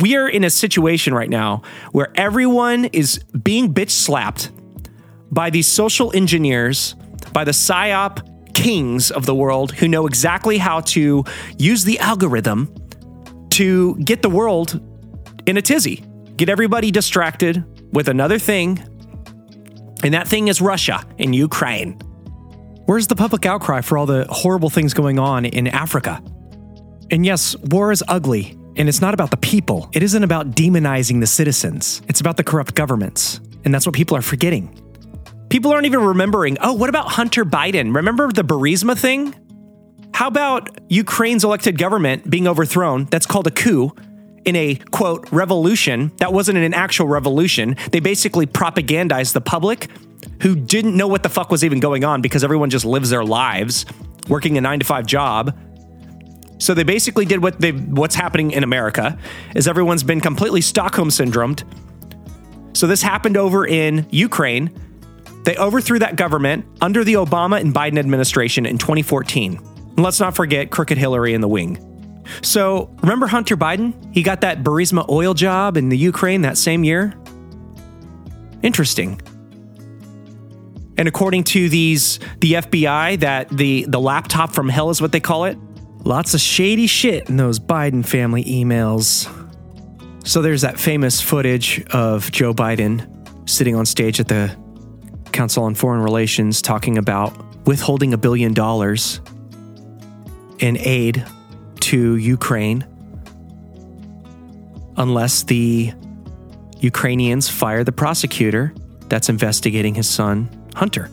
[0.00, 1.62] we are in a situation right now
[1.92, 4.50] where everyone is being bitch slapped
[5.30, 6.94] by these social engineers,
[7.32, 11.24] by the psyop kings of the world who know exactly how to
[11.58, 12.74] use the algorithm
[13.50, 14.80] to get the world
[15.46, 16.04] in a tizzy,
[16.36, 18.78] get everybody distracted with another thing.
[20.02, 21.98] And that thing is Russia and Ukraine.
[22.86, 26.22] Where's the public outcry for all the horrible things going on in Africa?
[27.10, 29.88] And yes, war is ugly, and it's not about the people.
[29.92, 32.02] It isn't about demonizing the citizens.
[32.08, 33.40] It's about the corrupt governments.
[33.64, 34.78] And that's what people are forgetting.
[35.52, 37.94] People aren't even remembering, oh, what about Hunter Biden?
[37.94, 39.34] Remember the Burisma thing?
[40.14, 43.04] How about Ukraine's elected government being overthrown?
[43.10, 43.92] That's called a coup
[44.46, 47.76] in a quote revolution that wasn't an actual revolution.
[47.90, 49.90] They basically propagandized the public
[50.40, 53.22] who didn't know what the fuck was even going on because everyone just lives their
[53.22, 53.84] lives
[54.28, 55.54] working a 9 to 5 job.
[56.56, 59.18] So they basically did what they what's happening in America
[59.54, 61.62] is everyone's been completely Stockholm syndromed.
[62.74, 64.91] So this happened over in Ukraine.
[65.44, 69.56] They overthrew that government under the Obama and Biden administration in 2014.
[69.56, 71.88] And let's not forget crooked Hillary in the wing.
[72.42, 74.14] So, remember Hunter Biden?
[74.14, 77.14] He got that Burisma oil job in the Ukraine that same year?
[78.62, 79.20] Interesting.
[80.96, 85.20] And according to these the FBI, that the the laptop from hell is what they
[85.20, 85.58] call it.
[86.04, 89.28] Lots of shady shit in those Biden family emails.
[90.24, 93.08] So there's that famous footage of Joe Biden
[93.48, 94.56] sitting on stage at the
[95.32, 97.34] Council on Foreign Relations talking about
[97.66, 99.20] withholding a billion dollars
[100.58, 101.24] in aid
[101.80, 102.86] to Ukraine
[104.96, 105.92] unless the
[106.78, 108.74] Ukrainians fire the prosecutor
[109.08, 111.10] that's investigating his son, Hunter.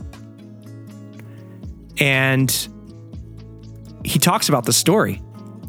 [2.00, 2.50] And
[4.06, 5.22] he talks about the story,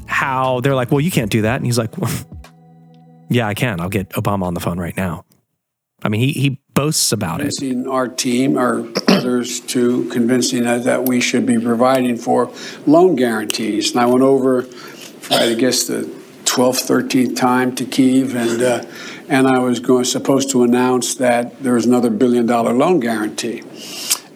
[0.07, 1.57] how they're like, well, you can't do that.
[1.57, 2.13] And he's like, well,
[3.29, 3.81] yeah, I can.
[3.81, 5.25] I'll get Obama on the phone right now.
[6.03, 7.55] I mean, he, he boasts about it.
[7.57, 12.53] Convincing our team our others to convincing us that we should be providing for
[12.87, 13.93] loan guarantees.
[13.93, 14.67] And I went over,
[15.31, 16.03] I guess, the
[16.45, 18.85] 12th, 13th time to Kiev, and uh,
[19.29, 23.63] and I was going supposed to announce that there was another billion dollar loan guarantee.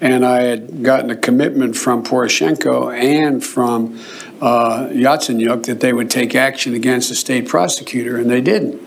[0.00, 3.98] And I had gotten a commitment from Poroshenko and from
[4.40, 8.86] uh, Yatsenyuk that they would take action against the state prosecutor, and they didn't.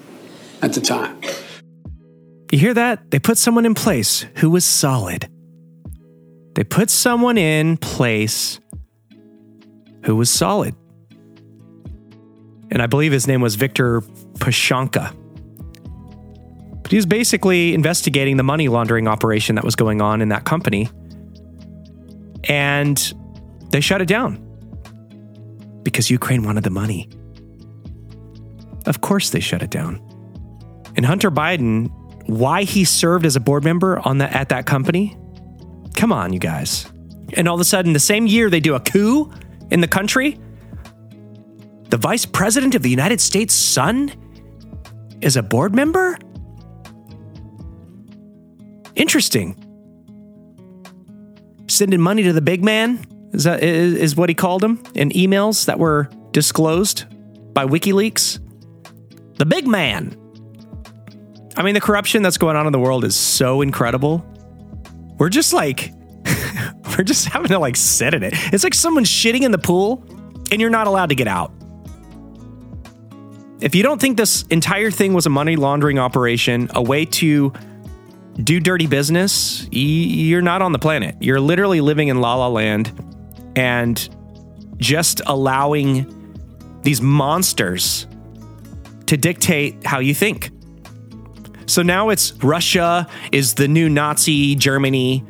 [0.61, 1.19] at the time.
[2.51, 3.11] You hear that?
[3.11, 5.29] They put someone in place who was solid.
[6.55, 8.59] They put someone in place
[10.03, 10.75] who was solid.
[12.69, 14.01] And I believe his name was Victor
[14.39, 15.15] Pashanka.
[16.81, 20.43] But He was basically investigating the money laundering operation that was going on in that
[20.43, 20.89] company.
[22.45, 23.13] And
[23.69, 24.45] they shut it down
[25.83, 27.09] because Ukraine wanted the money.
[28.85, 30.01] Of course, they shut it down.
[30.95, 31.91] And Hunter Biden,
[32.27, 35.17] why he served as a board member on that at that company?
[35.95, 36.91] Come on, you guys.
[37.33, 39.31] And all of a sudden, the same year they do a coup
[39.69, 40.37] in the country,
[41.89, 44.11] the vice president of the United States' son
[45.21, 46.17] is a board member?
[48.95, 49.55] Interesting.
[51.67, 55.09] Sending money to the big man is, that, is, is what he called him in
[55.11, 57.05] emails that were disclosed
[57.53, 58.39] by WikiLeaks.
[59.37, 60.17] The big man.
[61.57, 64.25] I mean, the corruption that's going on in the world is so incredible.
[65.17, 65.93] We're just like,
[66.97, 68.33] we're just having to like sit in it.
[68.53, 70.03] It's like someone shitting in the pool
[70.51, 71.51] and you're not allowed to get out.
[73.59, 77.53] If you don't think this entire thing was a money laundering operation, a way to
[78.43, 81.15] do dirty business, you're not on the planet.
[81.19, 82.91] You're literally living in la la land
[83.55, 84.09] and
[84.77, 86.17] just allowing
[86.81, 88.07] these monsters
[89.05, 90.49] to dictate how you think.
[91.71, 95.23] So now it's Russia is the new Nazi Germany.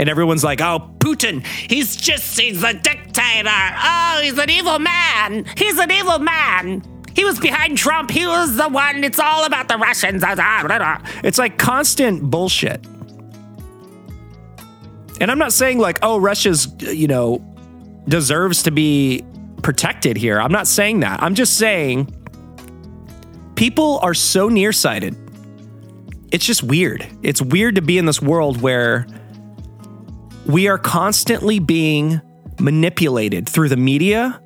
[0.00, 3.50] And everyone's like, oh, Putin, he's just, he's a dictator.
[3.50, 5.44] Oh, he's an evil man.
[5.58, 6.82] He's an evil man.
[7.14, 8.10] He was behind Trump.
[8.10, 9.04] He was the one.
[9.04, 10.22] It's all about the Russians.
[10.26, 12.82] Ah, it's like constant bullshit.
[15.20, 17.44] And I'm not saying like, oh, Russia's, you know,
[18.08, 19.22] deserves to be
[19.62, 20.40] protected here.
[20.40, 21.22] I'm not saying that.
[21.22, 22.08] I'm just saying
[23.56, 25.18] people are so nearsighted.
[26.34, 27.06] It's just weird.
[27.22, 29.06] It's weird to be in this world where
[30.46, 32.20] we are constantly being
[32.58, 34.40] manipulated through the media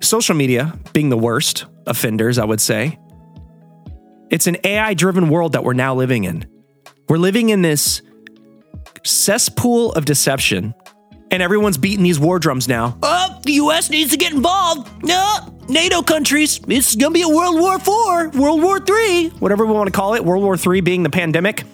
[0.00, 2.96] social media being the worst offenders, I would say.
[4.30, 6.46] It's an AI driven world that we're now living in.
[7.08, 8.00] We're living in this
[9.04, 10.74] cesspool of deception,
[11.32, 12.96] and everyone's beating these war drums now.
[13.02, 15.04] Oh, the US needs to get involved.
[15.04, 16.60] No, NATO countries.
[16.68, 19.92] It's going to be a World War Four, World War Three, whatever we want to
[19.92, 20.24] call it.
[20.24, 21.64] World War Three being the pandemic.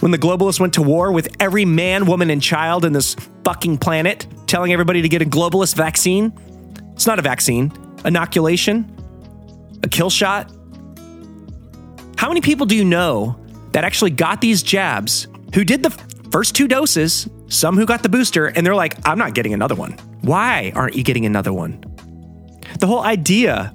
[0.00, 3.78] When the globalists went to war with every man, woman, and child in this fucking
[3.78, 6.32] planet, telling everybody to get a globalist vaccine.
[6.92, 7.72] It's not a vaccine,
[8.04, 8.94] inoculation,
[9.82, 10.52] a kill shot.
[12.16, 13.38] How many people do you know
[13.72, 15.90] that actually got these jabs who did the
[16.30, 19.74] first two doses, some who got the booster, and they're like, I'm not getting another
[19.74, 19.92] one?
[20.20, 21.82] Why aren't you getting another one?
[22.78, 23.72] The whole idea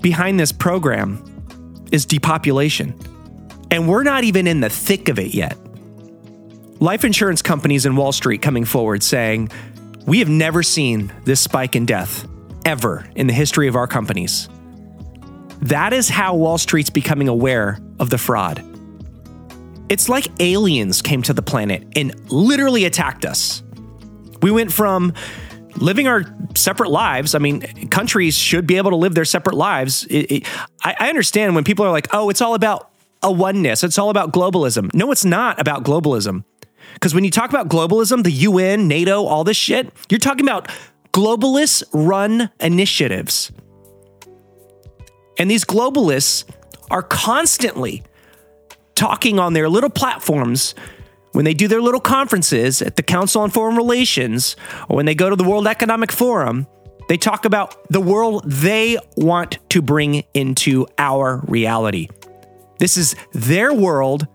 [0.00, 1.22] behind this program
[1.92, 2.98] is depopulation.
[3.70, 5.56] And we're not even in the thick of it yet.
[6.80, 9.50] Life insurance companies in Wall Street coming forward saying,
[10.06, 12.26] We have never seen this spike in death
[12.64, 14.48] ever in the history of our companies.
[15.62, 18.62] That is how Wall Street's becoming aware of the fraud.
[19.88, 23.62] It's like aliens came to the planet and literally attacked us.
[24.42, 25.14] We went from
[25.78, 26.24] living our
[26.54, 27.34] separate lives.
[27.34, 30.04] I mean, countries should be able to live their separate lives.
[30.04, 30.48] It, it,
[30.82, 32.90] I, I understand when people are like, oh, it's all about
[33.22, 34.92] a oneness, it's all about globalism.
[34.94, 36.44] No, it's not about globalism.
[36.94, 40.70] Because when you talk about globalism, the UN, NATO, all this shit, you're talking about
[41.12, 43.52] globalist run initiatives.
[45.38, 46.44] And these globalists
[46.90, 48.02] are constantly
[48.94, 50.74] talking on their little platforms
[51.36, 54.56] when they do their little conferences at the Council on Foreign Relations
[54.88, 56.66] or when they go to the World Economic Forum.
[57.10, 62.08] They talk about the world they want to bring into our reality.
[62.78, 64.26] This is their world,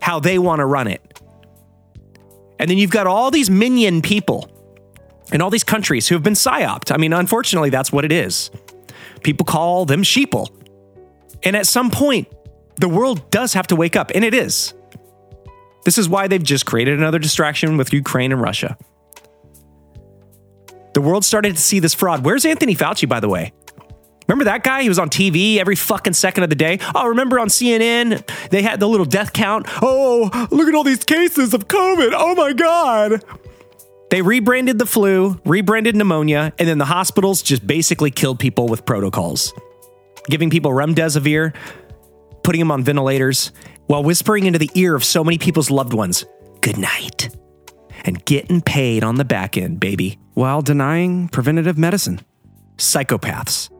[0.00, 1.20] how they want to run it.
[2.60, 4.48] And then you've got all these minion people
[5.32, 6.94] in all these countries who have been psyoped.
[6.94, 8.52] I mean, unfortunately, that's what it is.
[9.24, 10.46] People call them sheeple.
[11.42, 12.28] And at some point,
[12.76, 14.74] the world does have to wake up, and it is.
[15.84, 18.76] This is why they've just created another distraction with Ukraine and Russia.
[20.94, 22.24] The world started to see this fraud.
[22.24, 23.52] Where's Anthony Fauci, by the way?
[24.28, 24.82] Remember that guy?
[24.82, 26.78] He was on TV every fucking second of the day.
[26.94, 29.66] Oh, remember on CNN, they had the little death count.
[29.82, 32.12] Oh, look at all these cases of COVID.
[32.14, 33.24] Oh my God.
[34.10, 38.84] They rebranded the flu, rebranded pneumonia, and then the hospitals just basically killed people with
[38.84, 39.54] protocols,
[40.28, 41.54] giving people remdesivir,
[42.42, 43.52] putting them on ventilators,
[43.86, 46.24] while whispering into the ear of so many people's loved ones,
[46.60, 47.34] good night,
[48.04, 52.20] and getting paid on the back end, baby, while denying preventative medicine.
[52.76, 53.70] Psychopaths.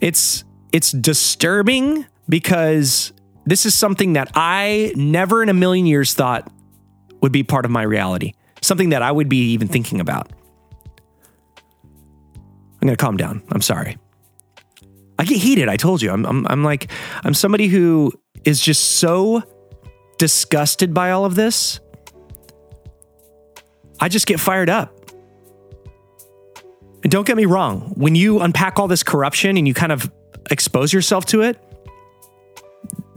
[0.00, 3.12] It's it's disturbing because
[3.44, 6.50] this is something that I never in a million years thought
[7.20, 10.32] would be part of my reality something that I would be even thinking about.
[12.80, 13.42] I'm going to calm down.
[13.50, 13.98] I'm sorry.
[15.22, 15.68] I get heated.
[15.68, 16.10] I told you.
[16.10, 16.90] I'm, I'm, I'm like,
[17.22, 18.12] I'm somebody who
[18.44, 19.40] is just so
[20.18, 21.78] disgusted by all of this.
[24.00, 24.98] I just get fired up.
[27.04, 30.10] And don't get me wrong, when you unpack all this corruption and you kind of
[30.50, 31.56] expose yourself to it,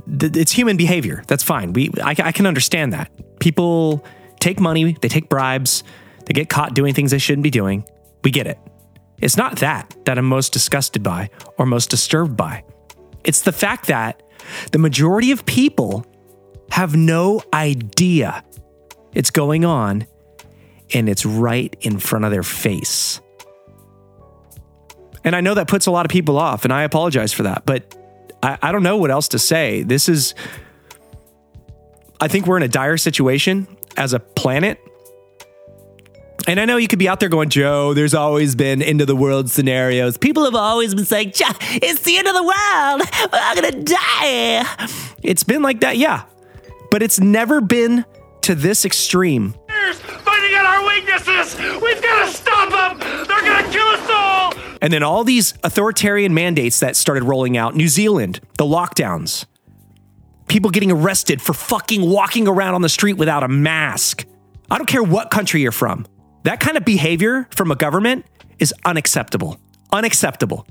[0.08, 1.24] it's human behavior.
[1.26, 1.74] That's fine.
[1.74, 3.39] We, I, I can understand that.
[3.39, 4.06] People
[4.39, 5.84] take money, they take bribes,
[6.28, 7.84] they get caught doing things they shouldn't be doing.
[8.24, 8.60] We get it.
[9.22, 12.63] It's not that that I'm most disgusted by or most disturbed by.
[13.24, 14.22] It's the fact that
[14.72, 16.05] the majority of people
[16.72, 18.43] have no idea
[19.13, 20.05] it's going on
[20.93, 23.22] and it's right in front of their face.
[25.24, 27.66] And I know that puts a lot of people off, and I apologize for that,
[27.66, 27.97] but
[28.43, 29.82] I, I don't know what else to say.
[29.82, 30.36] This is,
[32.22, 34.80] I think we're in a dire situation as a planet.
[36.48, 39.08] And I know you could be out there going, Joe, there's always been end of
[39.08, 40.18] the world scenarios.
[40.18, 43.02] People have always been saying, it's the end of the world.
[43.34, 44.88] We're all going to die.
[45.24, 46.26] It's been like that, yeah.
[46.91, 48.06] But it's never been
[48.41, 49.56] to this extreme.
[49.68, 51.58] Finding out our weaknesses!
[51.82, 53.00] We've got to stop them!
[53.28, 54.54] They're gonna kill us all!
[54.82, 59.46] And then all these authoritarian mandates that started rolling out New Zealand, the lockdowns,
[60.48, 64.26] people getting arrested for fucking walking around on the street without a mask.
[64.70, 66.06] I don't care what country you're from.
[66.46, 68.26] That kind of behavior from a government
[68.60, 69.60] is unacceptable.
[69.91, 70.68] Unacceptable.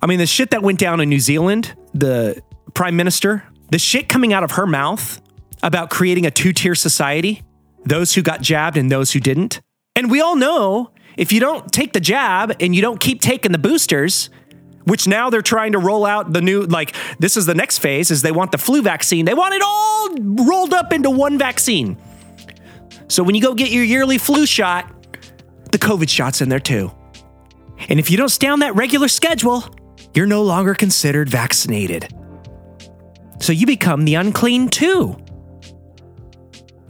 [0.00, 4.08] I mean, the shit that went down in New Zealand, the prime minister, the shit
[4.08, 5.20] coming out of her mouth
[5.62, 7.42] about creating a two tier society,
[7.84, 9.60] those who got jabbed and those who didn't.
[9.94, 13.52] And we all know if you don't take the jab and you don't keep taking
[13.52, 14.30] the boosters,
[14.84, 18.10] which now they're trying to roll out the new, like, this is the next phase,
[18.10, 19.26] is they want the flu vaccine.
[19.26, 21.98] They want it all rolled up into one vaccine.
[23.08, 24.94] So when you go get your yearly flu shot,
[25.72, 26.92] the COVID shot's in there too.
[27.88, 29.64] And if you don't stay on that regular schedule,
[30.14, 32.12] you're no longer considered vaccinated.
[33.40, 35.16] So you become the unclean too.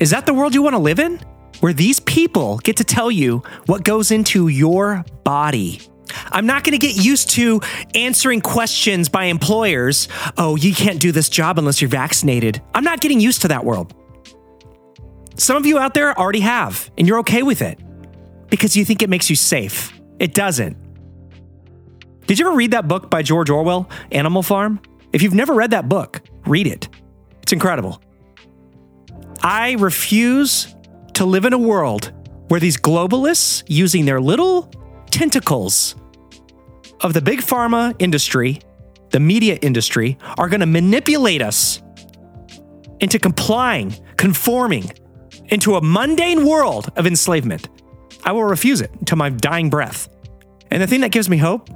[0.00, 1.20] Is that the world you want to live in?
[1.60, 5.80] Where these people get to tell you what goes into your body.
[6.30, 7.60] I'm not going to get used to
[7.94, 10.08] answering questions by employers.
[10.36, 12.62] Oh, you can't do this job unless you're vaccinated.
[12.74, 13.92] I'm not getting used to that world.
[15.36, 17.78] Some of you out there already have, and you're okay with it
[18.50, 19.92] because you think it makes you safe.
[20.18, 20.76] It doesn't.
[22.26, 24.80] Did you ever read that book by George Orwell, Animal Farm?
[25.12, 26.88] If you've never read that book, read it.
[27.42, 28.02] It's incredible.
[29.42, 30.74] I refuse
[31.14, 32.12] to live in a world
[32.48, 34.70] where these globalists, using their little
[35.10, 35.94] tentacles
[37.00, 38.60] of the big pharma industry,
[39.10, 41.82] the media industry, are going to manipulate us
[43.00, 44.90] into complying, conforming
[45.46, 47.68] into a mundane world of enslavement.
[48.24, 50.08] I will refuse it until my dying breath.
[50.70, 51.70] And the thing that gives me hope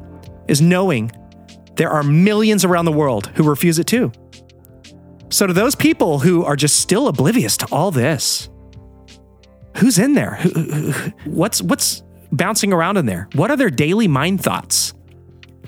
[0.49, 1.13] is knowing
[1.77, 4.13] there are millions around the world who refuse it too.
[5.31, 8.51] So, to those people who are just still oblivious to all this,
[9.79, 10.37] who's in there?
[11.25, 13.29] What's what's bouncing around in there?
[13.35, 14.93] What are their daily mind thoughts?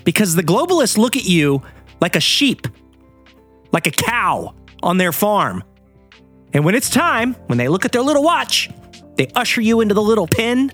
[0.03, 1.63] Because the globalists look at you
[1.99, 2.67] like a sheep,
[3.71, 4.53] like a cow
[4.83, 5.63] on their farm.
[6.53, 8.69] And when it's time, when they look at their little watch,
[9.17, 10.71] they usher you into the little pen,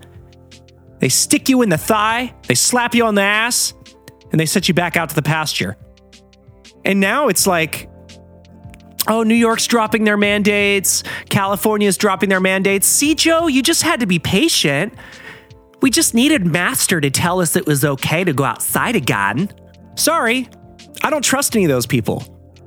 [0.98, 3.74] they stick you in the thigh, they slap you on the ass,
[4.30, 5.76] and they set you back out to the pasture.
[6.84, 7.88] And now it's like,
[9.08, 12.86] oh, New York's dropping their mandates, California's dropping their mandates.
[12.86, 14.94] See, Joe, you just had to be patient.
[15.80, 19.52] We just needed Master to tell us it was okay to go outside again.
[19.96, 20.48] Sorry,
[21.02, 22.24] I don't trust any of those people.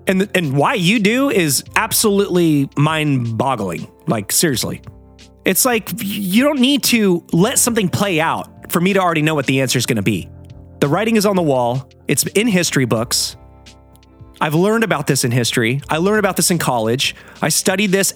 [0.07, 3.89] And, and why you do is absolutely mind boggling.
[4.07, 4.81] Like, seriously.
[5.45, 9.35] It's like you don't need to let something play out for me to already know
[9.35, 10.29] what the answer is going to be.
[10.79, 13.37] The writing is on the wall, it's in history books.
[14.41, 15.81] I've learned about this in history.
[15.87, 17.15] I learned about this in college.
[17.41, 18.13] I studied this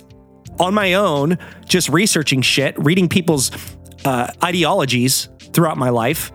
[0.59, 3.51] on my own, just researching shit, reading people's
[4.03, 6.32] uh, ideologies throughout my life.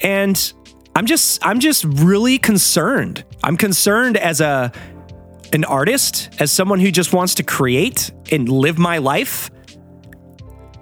[0.00, 0.52] And
[0.94, 3.24] I'm just I'm just really concerned.
[3.42, 4.72] I'm concerned as a
[5.52, 9.50] an artist, as someone who just wants to create and live my life.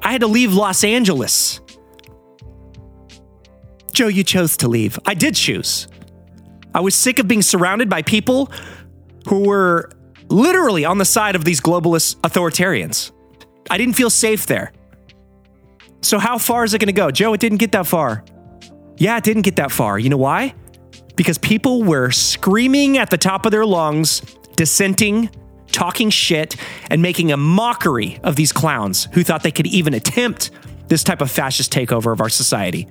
[0.07, 1.61] I had to leave Los Angeles.
[3.93, 5.01] Joe, you chose to leave.
[5.05, 5.89] I did choose.
[6.73, 8.53] I was sick of being surrounded by people
[9.29, 9.91] who were
[10.29, 13.11] literally on the side of these globalist authoritarians.
[13.69, 14.73] I didn't feel safe there.
[16.03, 17.11] So, how far is it going to go?
[17.11, 18.25] Joe, it didn't get that far.
[18.99, 19.99] Yeah, it didn't get that far.
[19.99, 20.55] You know why?
[21.17, 24.21] Because people were screaming at the top of their lungs,
[24.55, 25.31] dissenting,
[25.73, 26.57] talking shit,
[26.91, 30.51] and making a mockery of these clowns who thought they could even attempt
[30.89, 32.89] this type of fascist takeover of our society.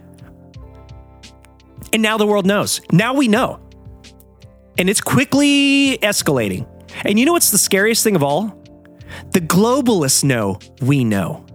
[1.94, 2.82] And now the world knows.
[2.92, 3.60] Now we know.
[4.78, 6.68] And it's quickly escalating.
[7.06, 8.62] And you know what's the scariest thing of all?
[9.32, 11.46] The globalists know we know.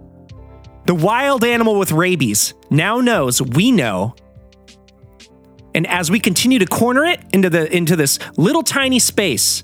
[0.85, 4.15] The wild animal with rabies now knows we know.
[5.73, 9.63] And as we continue to corner it into the into this little tiny space,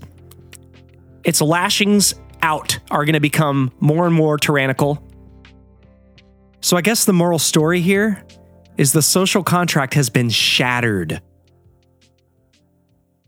[1.28, 5.04] its lashings out are going to become more and more tyrannical.
[6.62, 8.24] So I guess the moral story here
[8.78, 11.22] is the social contract has been shattered.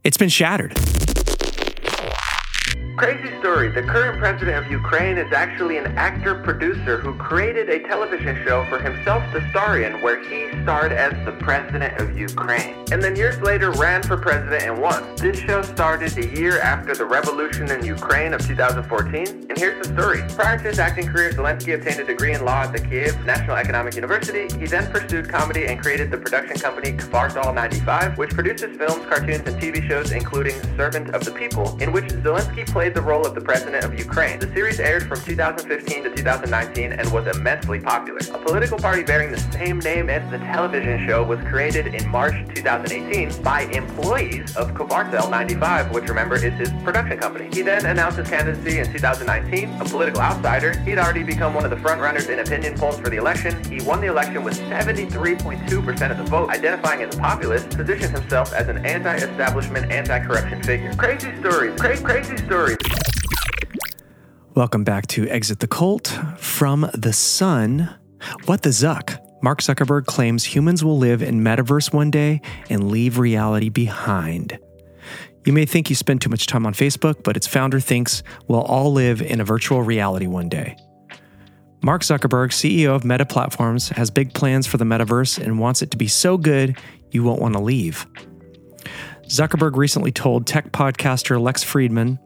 [0.03, 0.77] It's been shattered.
[2.99, 3.69] Crazy story.
[3.69, 8.77] The current president of Ukraine is actually an actor-producer who created a television show for
[8.77, 12.75] himself to star in where he starred as the president of Ukraine.
[12.91, 15.15] And then years later ran for president and won.
[15.15, 19.45] This show started a year after the revolution in Ukraine of 2014.
[19.47, 20.21] And here's the story.
[20.35, 23.55] Prior to his acting career, Zelensky obtained a degree in law at the Kiev National
[23.55, 24.53] Economic University.
[24.59, 29.47] He then pursued comedy and created the production company Kvartal 95, which produces films, cartoons,
[29.47, 33.35] and TV shows including Servant of the People, in which Zelensky played the role of
[33.35, 34.39] the president of Ukraine.
[34.39, 38.19] The series aired from 2015 to 2019 and was immensely popular.
[38.33, 42.33] A political party bearing the same name as the television show was created in March
[42.55, 47.47] 2018 by employees of Kvartal 95, which remember is his production company.
[47.53, 49.81] He then announced his candidacy in 2019.
[49.81, 53.17] A political outsider, he'd already become one of the frontrunners in opinion polls for the
[53.17, 53.63] election.
[53.65, 58.51] He won the election with 73.2% of the vote, identifying as a populist, positioned himself
[58.53, 60.91] as an anti-establishment, anti-corruption figure.
[60.95, 62.78] Crazy stories, cra- crazy stories.
[64.59, 67.95] Welcome back to Exit the Cult from the Sun.
[68.43, 69.17] What the Zuck?
[69.41, 74.59] Mark Zuckerberg claims humans will live in metaverse one day and leave reality behind.
[75.45, 78.63] You may think you spend too much time on Facebook, but its founder thinks we'll
[78.63, 80.75] all live in a virtual reality one day.
[81.81, 85.89] Mark Zuckerberg, CEO of Meta Platforms, has big plans for the metaverse and wants it
[85.91, 86.77] to be so good
[87.11, 88.05] you won't want to leave.
[89.29, 92.19] Zuckerberg recently told tech podcaster Lex Fridman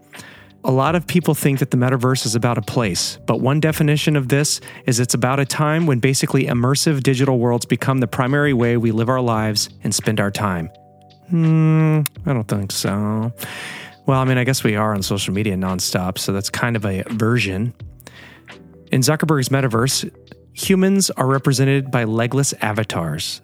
[0.66, 4.16] a lot of people think that the metaverse is about a place, but one definition
[4.16, 8.54] of this is it's about a time when basically immersive digital worlds become the primary
[8.54, 10.70] way we live our lives and spend our time.
[11.30, 13.34] Hmm, I don't think so.
[14.06, 16.86] Well, I mean, I guess we are on social media nonstop, so that's kind of
[16.86, 17.74] a version.
[18.92, 20.10] In Zuckerberg's metaverse,
[20.54, 23.42] humans are represented by legless avatars.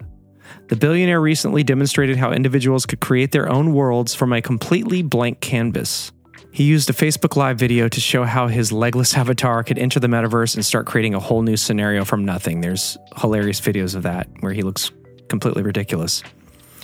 [0.67, 5.41] The billionaire recently demonstrated how individuals could create their own worlds from a completely blank
[5.41, 6.11] canvas.
[6.51, 10.07] He used a Facebook Live video to show how his legless avatar could enter the
[10.07, 12.61] metaverse and start creating a whole new scenario from nothing.
[12.61, 14.91] There's hilarious videos of that where he looks
[15.27, 16.23] completely ridiculous.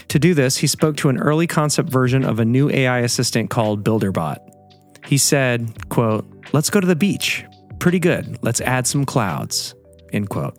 [0.09, 3.49] To do this, he spoke to an early concept version of a new AI assistant
[3.49, 4.38] called BuilderBot.
[5.07, 7.43] He said, quote, "Let's go to the beach.
[7.80, 8.38] Pretty good.
[8.43, 9.74] Let's add some clouds."
[10.13, 10.57] End quote.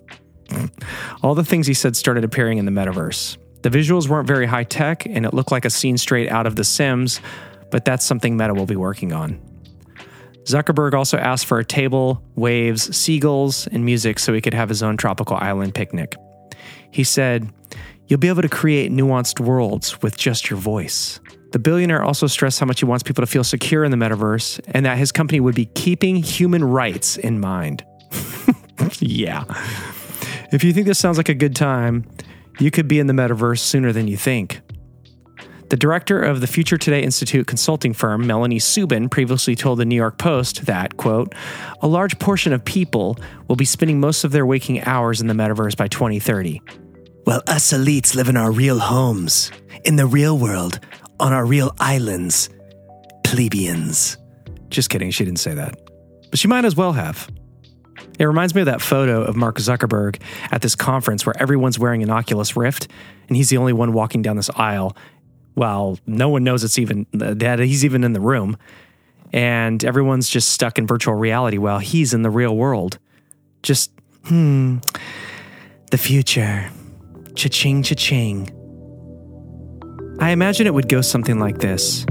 [1.22, 3.38] All the things he said started appearing in the metaverse.
[3.62, 6.56] The visuals weren't very high tech and it looked like a scene straight out of
[6.56, 7.20] The Sims,
[7.70, 9.40] but that's something Meta will be working on.
[10.44, 14.82] Zuckerberg also asked for a table, waves, seagulls, and music so he could have his
[14.82, 16.14] own tropical island picnic.
[16.90, 17.52] He said,
[18.06, 21.18] You'll be able to create nuanced worlds with just your voice.
[21.50, 24.60] The billionaire also stressed how much he wants people to feel secure in the metaverse
[24.68, 27.84] and that his company would be keeping human rights in mind.
[29.00, 29.44] yeah.
[30.52, 32.08] If you think this sounds like a good time,
[32.60, 34.60] you could be in the metaverse sooner than you think.
[35.68, 39.96] The director of the Future Today Institute consulting firm, Melanie Subin, previously told the New
[39.96, 41.34] York Post that, quote,
[41.82, 45.34] a large portion of people will be spending most of their waking hours in the
[45.34, 46.62] metaverse by 2030.
[47.24, 49.50] While us elites live in our real homes,
[49.84, 50.78] in the real world,
[51.18, 52.48] on our real islands,
[53.24, 54.18] plebeians.
[54.68, 55.80] Just kidding, she didn't say that.
[56.30, 57.28] But she might as well have.
[58.20, 60.20] It reminds me of that photo of Mark Zuckerberg
[60.52, 62.86] at this conference where everyone's wearing an Oculus Rift
[63.28, 64.96] and he's the only one walking down this aisle
[65.56, 68.56] while no one knows it's even that he's even in the room
[69.32, 72.98] and everyone's just stuck in virtual reality while he's in the real world.
[73.62, 73.90] Just
[74.26, 74.78] hmm
[75.90, 76.70] the future.
[77.34, 78.50] Cha-ching cha-ching.
[80.20, 82.04] I imagine it would go something like this.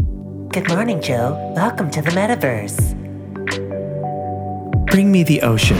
[0.49, 1.53] Good morning, Joe.
[1.55, 2.95] Welcome to the metaverse.
[4.87, 5.77] Bring me the ocean.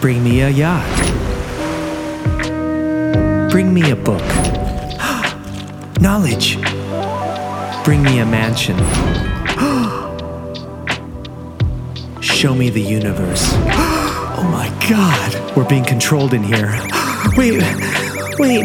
[0.00, 0.98] Bring me a yacht.
[3.50, 4.51] Bring me a book.
[6.02, 6.56] Knowledge.
[7.84, 8.76] Bring me a mansion.
[12.20, 13.52] Show me the universe.
[14.34, 16.66] Oh my god, we're being controlled in here.
[17.36, 17.62] Wait,
[18.40, 18.64] wait.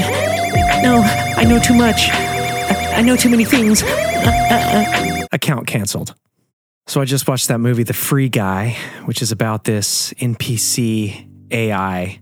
[0.82, 1.04] No,
[1.38, 2.10] I know too much.
[2.10, 3.84] I, I know too many things.
[3.84, 5.28] Uh, uh, uh.
[5.32, 6.16] Account canceled.
[6.88, 8.76] So I just watched that movie, The Free Guy,
[9.06, 12.20] which is about this NPC AI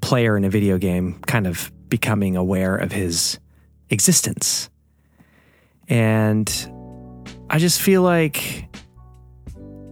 [0.00, 3.40] player in a video game kind of becoming aware of his
[3.90, 4.70] existence.
[5.88, 6.48] And
[7.48, 8.68] I just feel like,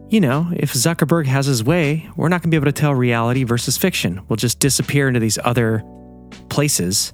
[0.08, 2.94] you know, if Zuckerberg has his way, we're not going to be able to tell
[2.94, 4.20] reality versus fiction.
[4.28, 5.84] We'll just disappear into these other
[6.48, 7.12] places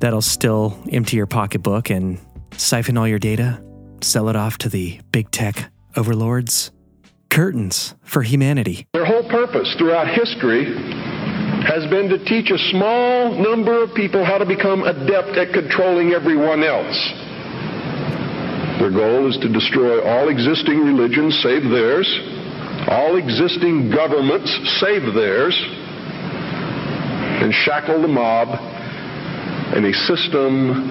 [0.00, 2.18] that'll still empty your pocketbook and
[2.56, 3.62] siphon all your data,
[4.02, 6.70] sell it off to the big tech overlords.
[7.30, 8.86] Curtains for humanity.
[8.92, 10.64] Their whole purpose throughout history
[11.64, 16.12] has been to teach a small number of people how to become adept at controlling
[16.12, 16.98] everyone else.
[18.80, 22.06] Their goal is to destroy all existing religions save theirs,
[22.88, 24.50] all existing governments
[24.80, 25.54] save theirs,
[27.40, 28.48] and shackle the mob
[29.76, 30.90] in a system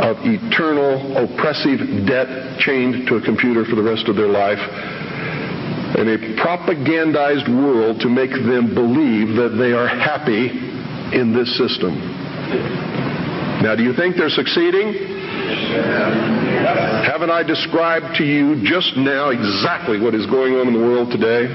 [0.00, 4.58] of eternal oppressive debt chained to a computer for the rest of their life.
[5.98, 10.74] In a propagandized world to make them believe that they are happy
[11.12, 11.98] in this system.
[13.62, 14.92] Now, do you think they're succeeding?
[17.04, 21.10] Haven't I described to you just now exactly what is going on in the world
[21.10, 21.48] today?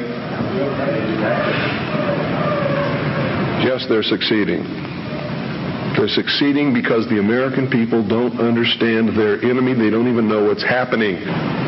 [3.64, 4.89] Yes, they're succeeding.
[6.00, 9.74] They're succeeding because the American people don't understand their enemy.
[9.74, 11.16] They don't even know what's happening.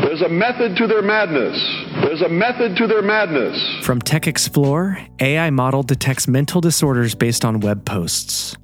[0.02, 1.58] There's a method to their madness.
[2.02, 3.86] There's a method to their madness.
[3.86, 8.56] From Tech Xplore, AI model detects mental disorders based on web posts.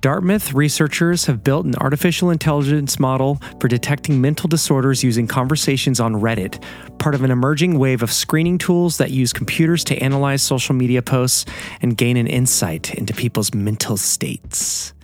[0.00, 6.14] Dartmouth researchers have built an artificial intelligence model for detecting mental disorders using conversations on
[6.14, 6.62] Reddit,
[6.98, 11.02] part of an emerging wave of screening tools that use computers to analyze social media
[11.02, 11.44] posts
[11.82, 14.94] and gain an insight into people's mental states.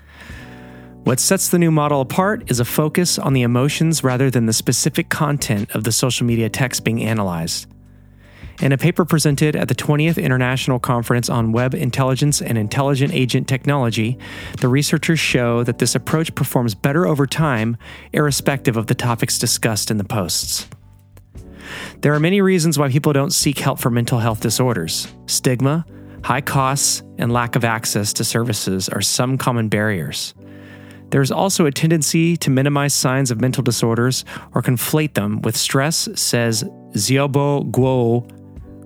[1.05, 4.55] What sets the new model apart is a focus on the emotions rather than the
[4.55, 7.67] specific content of the social media text being analyzed.
[8.63, 13.47] In a paper presented at the 20th International Conference on Web Intelligence and Intelligent Agent
[13.47, 14.19] Technology,
[14.61, 17.77] the researchers show that this approach performs better over time,
[18.15, 20.69] irrespective of the topics discussed in the posts.
[22.01, 25.07] There are many reasons why people don't seek help for mental health disorders.
[25.27, 25.85] Stigma,
[26.25, 30.35] high costs, and lack of access to services are some common barriers.
[31.11, 35.57] There is also a tendency to minimize signs of mental disorders or conflate them with
[35.57, 38.29] stress, says Xiaobo Guo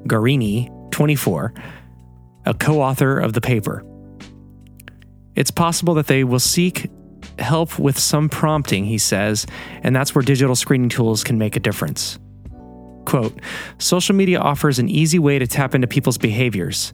[0.07, 1.55] Guarini, 24,
[2.47, 3.85] a co author of the paper.
[5.37, 6.91] It's possible that they will seek
[7.39, 9.47] help with some prompting, he says,
[9.83, 12.19] and that's where digital screening tools can make a difference.
[13.07, 13.41] Quote
[13.79, 16.93] Social media offers an easy way to tap into people's behaviors.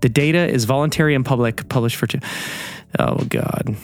[0.00, 2.06] The data is voluntary and public, published for.
[2.06, 2.20] T-
[2.98, 3.76] oh, God.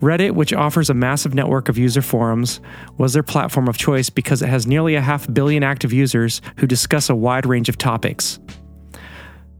[0.00, 2.60] Reddit, which offers a massive network of user forums,
[2.98, 6.66] was their platform of choice because it has nearly a half billion active users who
[6.66, 8.38] discuss a wide range of topics.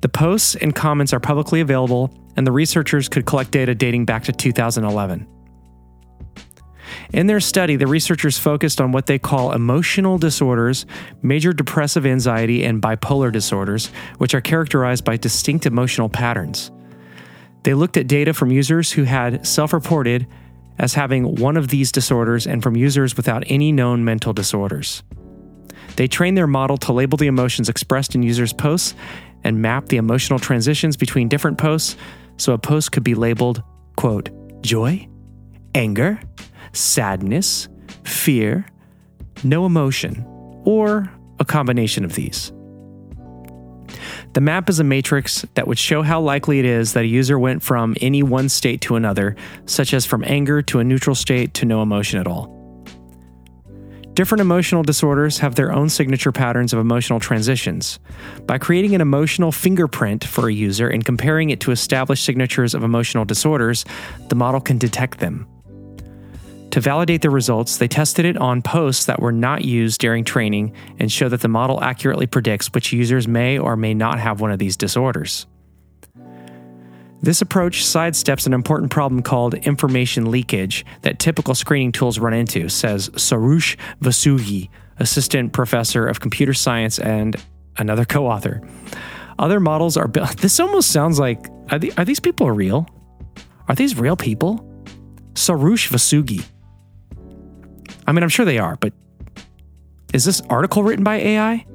[0.02, 4.24] The posts and comments are publicly available, and the researchers could collect data dating back
[4.24, 5.26] to 2011.
[7.12, 10.86] In their study, the researchers focused on what they call emotional disorders,
[11.22, 13.86] major depressive anxiety, and bipolar disorders,
[14.18, 16.70] which are characterized by distinct emotional patterns.
[17.66, 20.28] They looked at data from users who had self reported
[20.78, 25.02] as having one of these disorders and from users without any known mental disorders.
[25.96, 28.94] They trained their model to label the emotions expressed in users' posts
[29.42, 31.96] and map the emotional transitions between different posts
[32.36, 33.64] so a post could be labeled,
[33.96, 34.30] quote,
[34.62, 35.08] joy,
[35.74, 36.20] anger,
[36.72, 37.66] sadness,
[38.04, 38.64] fear,
[39.42, 40.24] no emotion,
[40.64, 41.10] or
[41.40, 42.52] a combination of these.
[44.32, 47.38] The map is a matrix that would show how likely it is that a user
[47.38, 51.54] went from any one state to another, such as from anger to a neutral state
[51.54, 52.56] to no emotion at all.
[54.14, 57.98] Different emotional disorders have their own signature patterns of emotional transitions.
[58.46, 62.82] By creating an emotional fingerprint for a user and comparing it to established signatures of
[62.82, 63.84] emotional disorders,
[64.28, 65.46] the model can detect them.
[66.70, 70.74] To validate the results, they tested it on posts that were not used during training
[70.98, 74.50] and show that the model accurately predicts which users may or may not have one
[74.50, 75.46] of these disorders.
[77.22, 82.68] This approach sidesteps an important problem called information leakage that typical screening tools run into,
[82.68, 87.36] says Soroush Vosoughi, assistant professor of computer science and
[87.78, 88.60] another co author.
[89.38, 90.36] Other models are built.
[90.40, 92.86] This almost sounds like are, the, are these people real?
[93.68, 94.58] Are these real people?
[95.34, 96.44] Soroush Vosoughi.
[98.06, 98.92] I mean, I'm sure they are, but
[100.12, 101.66] is this article written by AI?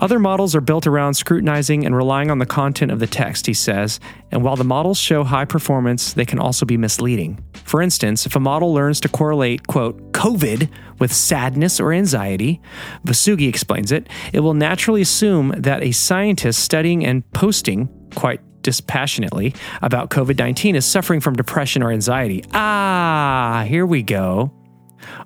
[0.00, 3.54] Other models are built around scrutinizing and relying on the content of the text, he
[3.54, 4.00] says,
[4.32, 7.42] and while the models show high performance, they can also be misleading.
[7.54, 10.68] For instance, if a model learns to correlate, quote, COVID
[10.98, 12.60] with sadness or anxiety,
[13.04, 19.54] Vosoughi explains it, it will naturally assume that a scientist studying and posting, quite dispassionately
[19.80, 22.44] about COVID 19 is suffering from depression or anxiety.
[22.52, 24.52] Ah, here we go.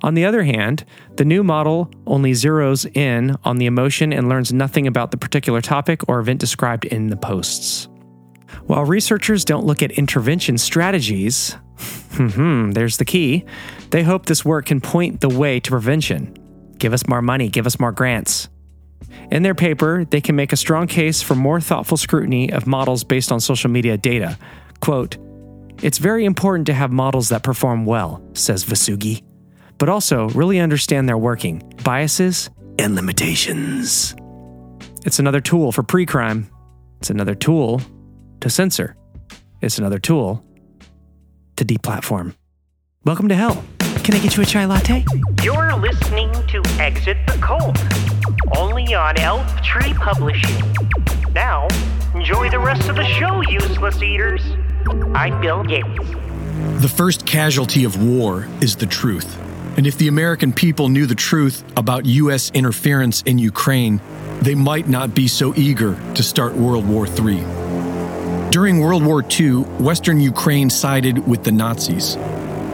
[0.02, 0.84] On the other hand,
[1.16, 5.60] the new model only zeroes in on the emotion and learns nothing about the particular
[5.60, 7.88] topic or event described in the posts.
[8.66, 11.56] While researchers don't look at intervention strategies,
[12.18, 13.44] there's the key,
[13.90, 16.36] they hope this work can point the way to prevention.
[16.78, 18.48] Give us more money, give us more grants.
[19.30, 23.04] In their paper, they can make a strong case for more thoughtful scrutiny of models
[23.04, 24.38] based on social media data.
[24.80, 25.18] Quote,
[25.82, 29.22] It's very important to have models that perform well, says Vosoughi,
[29.76, 32.48] but also really understand their working, biases,
[32.78, 34.16] and limitations.
[35.04, 36.48] It's another tool for pre crime.
[37.00, 37.82] It's another tool
[38.40, 38.96] to censor.
[39.60, 40.42] It's another tool
[41.56, 42.34] to deplatform.
[43.04, 43.62] Welcome to hell.
[44.08, 45.04] Can I get you a chai latte?
[45.42, 47.76] You're listening to Exit the Cult,
[48.56, 50.64] only on Elf Tree Publishing.
[51.34, 51.68] Now,
[52.14, 54.40] enjoy the rest of the show, useless eaters.
[55.14, 56.10] I'm Bill Gates.
[56.80, 59.38] The first casualty of war is the truth.
[59.76, 62.50] And if the American people knew the truth about U.S.
[62.52, 64.00] interference in Ukraine,
[64.40, 67.44] they might not be so eager to start World War III.
[68.48, 72.16] During World War II, Western Ukraine sided with the Nazis.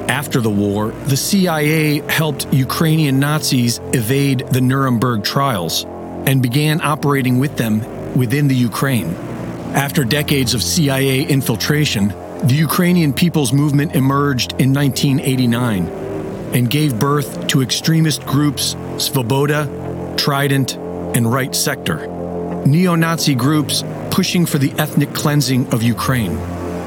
[0.08, 5.84] After the war, the CIA helped Ukrainian Nazis evade the Nuremberg trials
[6.26, 9.14] and began operating with them within the Ukraine.
[9.74, 12.08] After decades of CIA infiltration,
[12.44, 15.88] the Ukrainian People's Movement emerged in 1989
[16.54, 20.76] and gave birth to extremist groups Svoboda, Trident,
[21.16, 22.06] and Right Sector.
[22.66, 26.36] Neo Nazi groups pushing for the ethnic cleansing of Ukraine.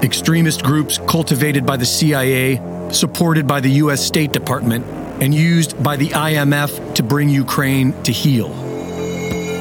[0.03, 2.61] Extremist groups cultivated by the CIA,
[2.91, 4.05] supported by the U.S.
[4.05, 4.85] State Department,
[5.21, 8.49] and used by the IMF to bring Ukraine to heel.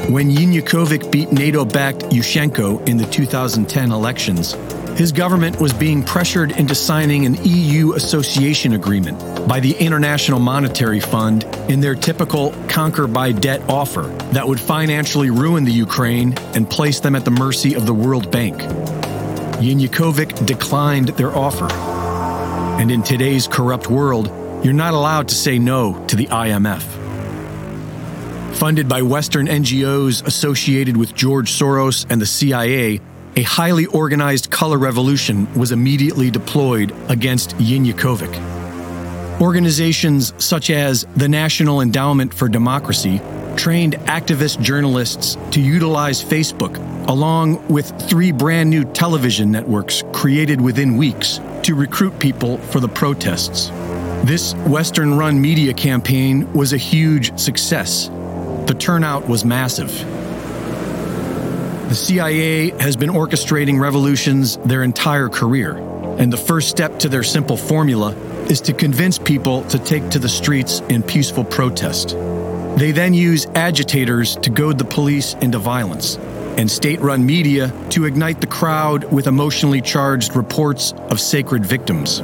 [0.09, 4.53] When Yanukovych beat NATO backed Yushchenko in the 2010 elections,
[4.97, 9.19] his government was being pressured into signing an EU association agreement
[9.49, 14.03] by the International Monetary Fund in their typical conquer by debt offer
[14.33, 18.31] that would financially ruin the Ukraine and place them at the mercy of the World
[18.31, 18.57] Bank.
[19.61, 21.96] Yanukovych declined their offer.
[22.79, 24.27] And in today's corrupt world,
[24.63, 26.83] you're not allowed to say no to the IMF.
[28.55, 33.01] Funded by Western NGOs associated with George Soros and the CIA,
[33.35, 38.35] a highly organized color revolution was immediately deployed against Yanukovych.
[39.41, 43.21] Organizations such as the National Endowment for Democracy
[43.57, 46.77] trained activist journalists to utilize Facebook,
[47.09, 52.89] along with three brand new television networks created within weeks to recruit people for the
[52.89, 53.71] protests.
[54.25, 58.09] This Western run media campaign was a huge success.
[58.67, 59.91] The turnout was massive.
[61.89, 65.77] The CIA has been orchestrating revolutions their entire career,
[66.19, 68.17] and the first step to their simple formula
[68.51, 72.17] is to convince people to take to the streets in peaceful protest.
[72.77, 76.19] They then use agitators to goad the police into violence,
[76.57, 82.21] and state run media to ignite the crowd with emotionally charged reports of sacred victims.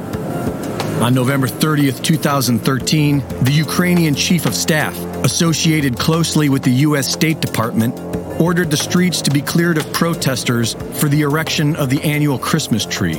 [1.01, 7.11] On November 30th, 2013, the Ukrainian chief of staff, associated closely with the U.S.
[7.11, 7.99] State Department,
[8.39, 12.85] ordered the streets to be cleared of protesters for the erection of the annual Christmas
[12.85, 13.17] tree.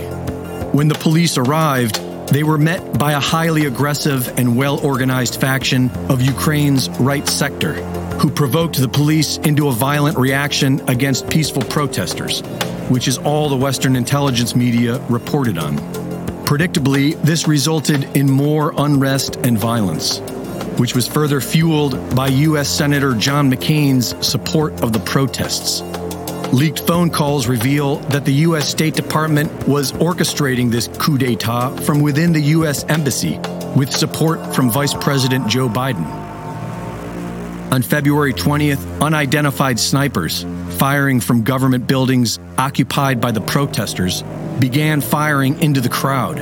[0.72, 1.96] When the police arrived,
[2.28, 7.74] they were met by a highly aggressive and well organized faction of Ukraine's right sector,
[8.24, 12.40] who provoked the police into a violent reaction against peaceful protesters,
[12.88, 15.76] which is all the Western intelligence media reported on.
[16.46, 20.20] Predictably, this resulted in more unrest and violence,
[20.78, 22.66] which was further fueled by U.S.
[22.66, 25.82] Senator John McCain's support of the protests.
[26.50, 28.66] Leaked phone calls reveal that the U.S.
[28.66, 32.84] State Department was orchestrating this coup d'etat from within the U.S.
[32.84, 33.38] Embassy
[33.76, 36.23] with support from Vice President Joe Biden.
[37.74, 40.46] On February 20th, unidentified snipers,
[40.78, 44.22] firing from government buildings occupied by the protesters,
[44.60, 46.36] began firing into the crowd,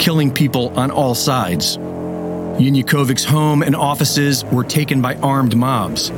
[0.00, 1.76] killing people on all sides.
[1.76, 6.08] Yanukovych's home and offices were taken by armed mobs,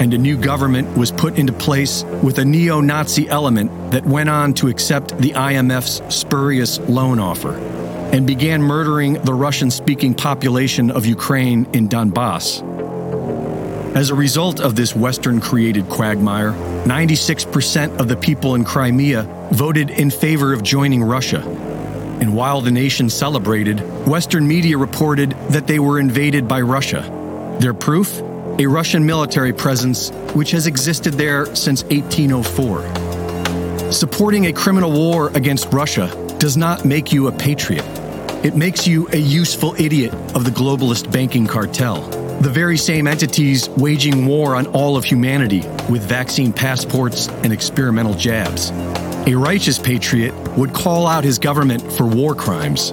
[0.00, 4.30] and a new government was put into place with a neo Nazi element that went
[4.30, 7.56] on to accept the IMF's spurious loan offer
[8.10, 12.71] and began murdering the Russian speaking population of Ukraine in Donbass.
[13.94, 16.52] As a result of this Western created quagmire,
[16.86, 21.42] 96% of the people in Crimea voted in favor of joining Russia.
[22.18, 27.04] And while the nation celebrated, Western media reported that they were invaded by Russia.
[27.60, 28.18] Their proof?
[28.58, 33.92] A Russian military presence which has existed there since 1804.
[33.92, 37.84] Supporting a criminal war against Russia does not make you a patriot.
[38.42, 42.21] It makes you a useful idiot of the globalist banking cartel.
[42.42, 48.14] The very same entities waging war on all of humanity with vaccine passports and experimental
[48.14, 48.70] jabs.
[49.28, 52.90] A righteous patriot would call out his government for war crimes.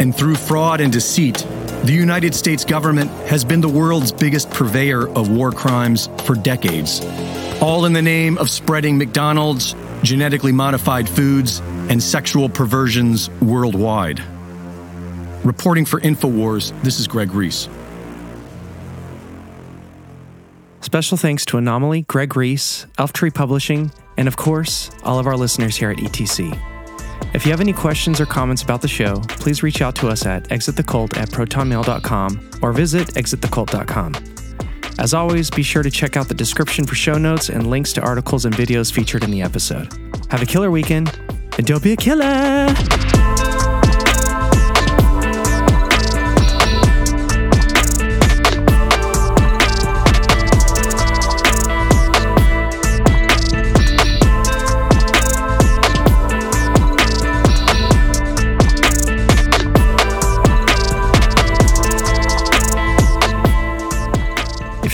[0.00, 1.46] And through fraud and deceit,
[1.84, 7.00] the United States government has been the world's biggest purveyor of war crimes for decades.
[7.62, 14.20] All in the name of spreading McDonald's, genetically modified foods, and sexual perversions worldwide.
[15.44, 17.68] Reporting for InfoWars, this is Greg Reese.
[20.88, 25.36] Special thanks to Anomaly, Greg Reese, Elf Tree Publishing, and of course, all of our
[25.36, 26.58] listeners here at ETC.
[27.34, 30.24] If you have any questions or comments about the show, please reach out to us
[30.24, 34.14] at exitthecult at protonmail.com or visit exitthecult.com.
[34.98, 38.00] As always, be sure to check out the description for show notes and links to
[38.00, 39.92] articles and videos featured in the episode.
[40.30, 41.20] Have a killer weekend,
[41.58, 43.17] and don't be a killer!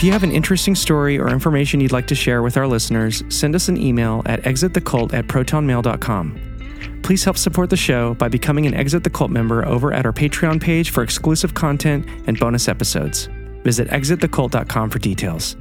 [0.05, 3.55] You have an interesting story or information you'd like to share with our listeners, send
[3.55, 7.01] us an email at exitthecult at protonmail.com.
[7.03, 10.13] Please help support the show by becoming an Exit the Cult member over at our
[10.13, 13.29] Patreon page for exclusive content and bonus episodes.
[13.63, 15.57] Visit exitthecult.com for details.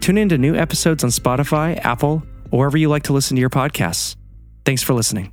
[0.00, 3.40] Tune in to new episodes on Spotify, Apple, or wherever you like to listen to
[3.40, 4.16] your podcasts.
[4.64, 5.32] Thanks for listening.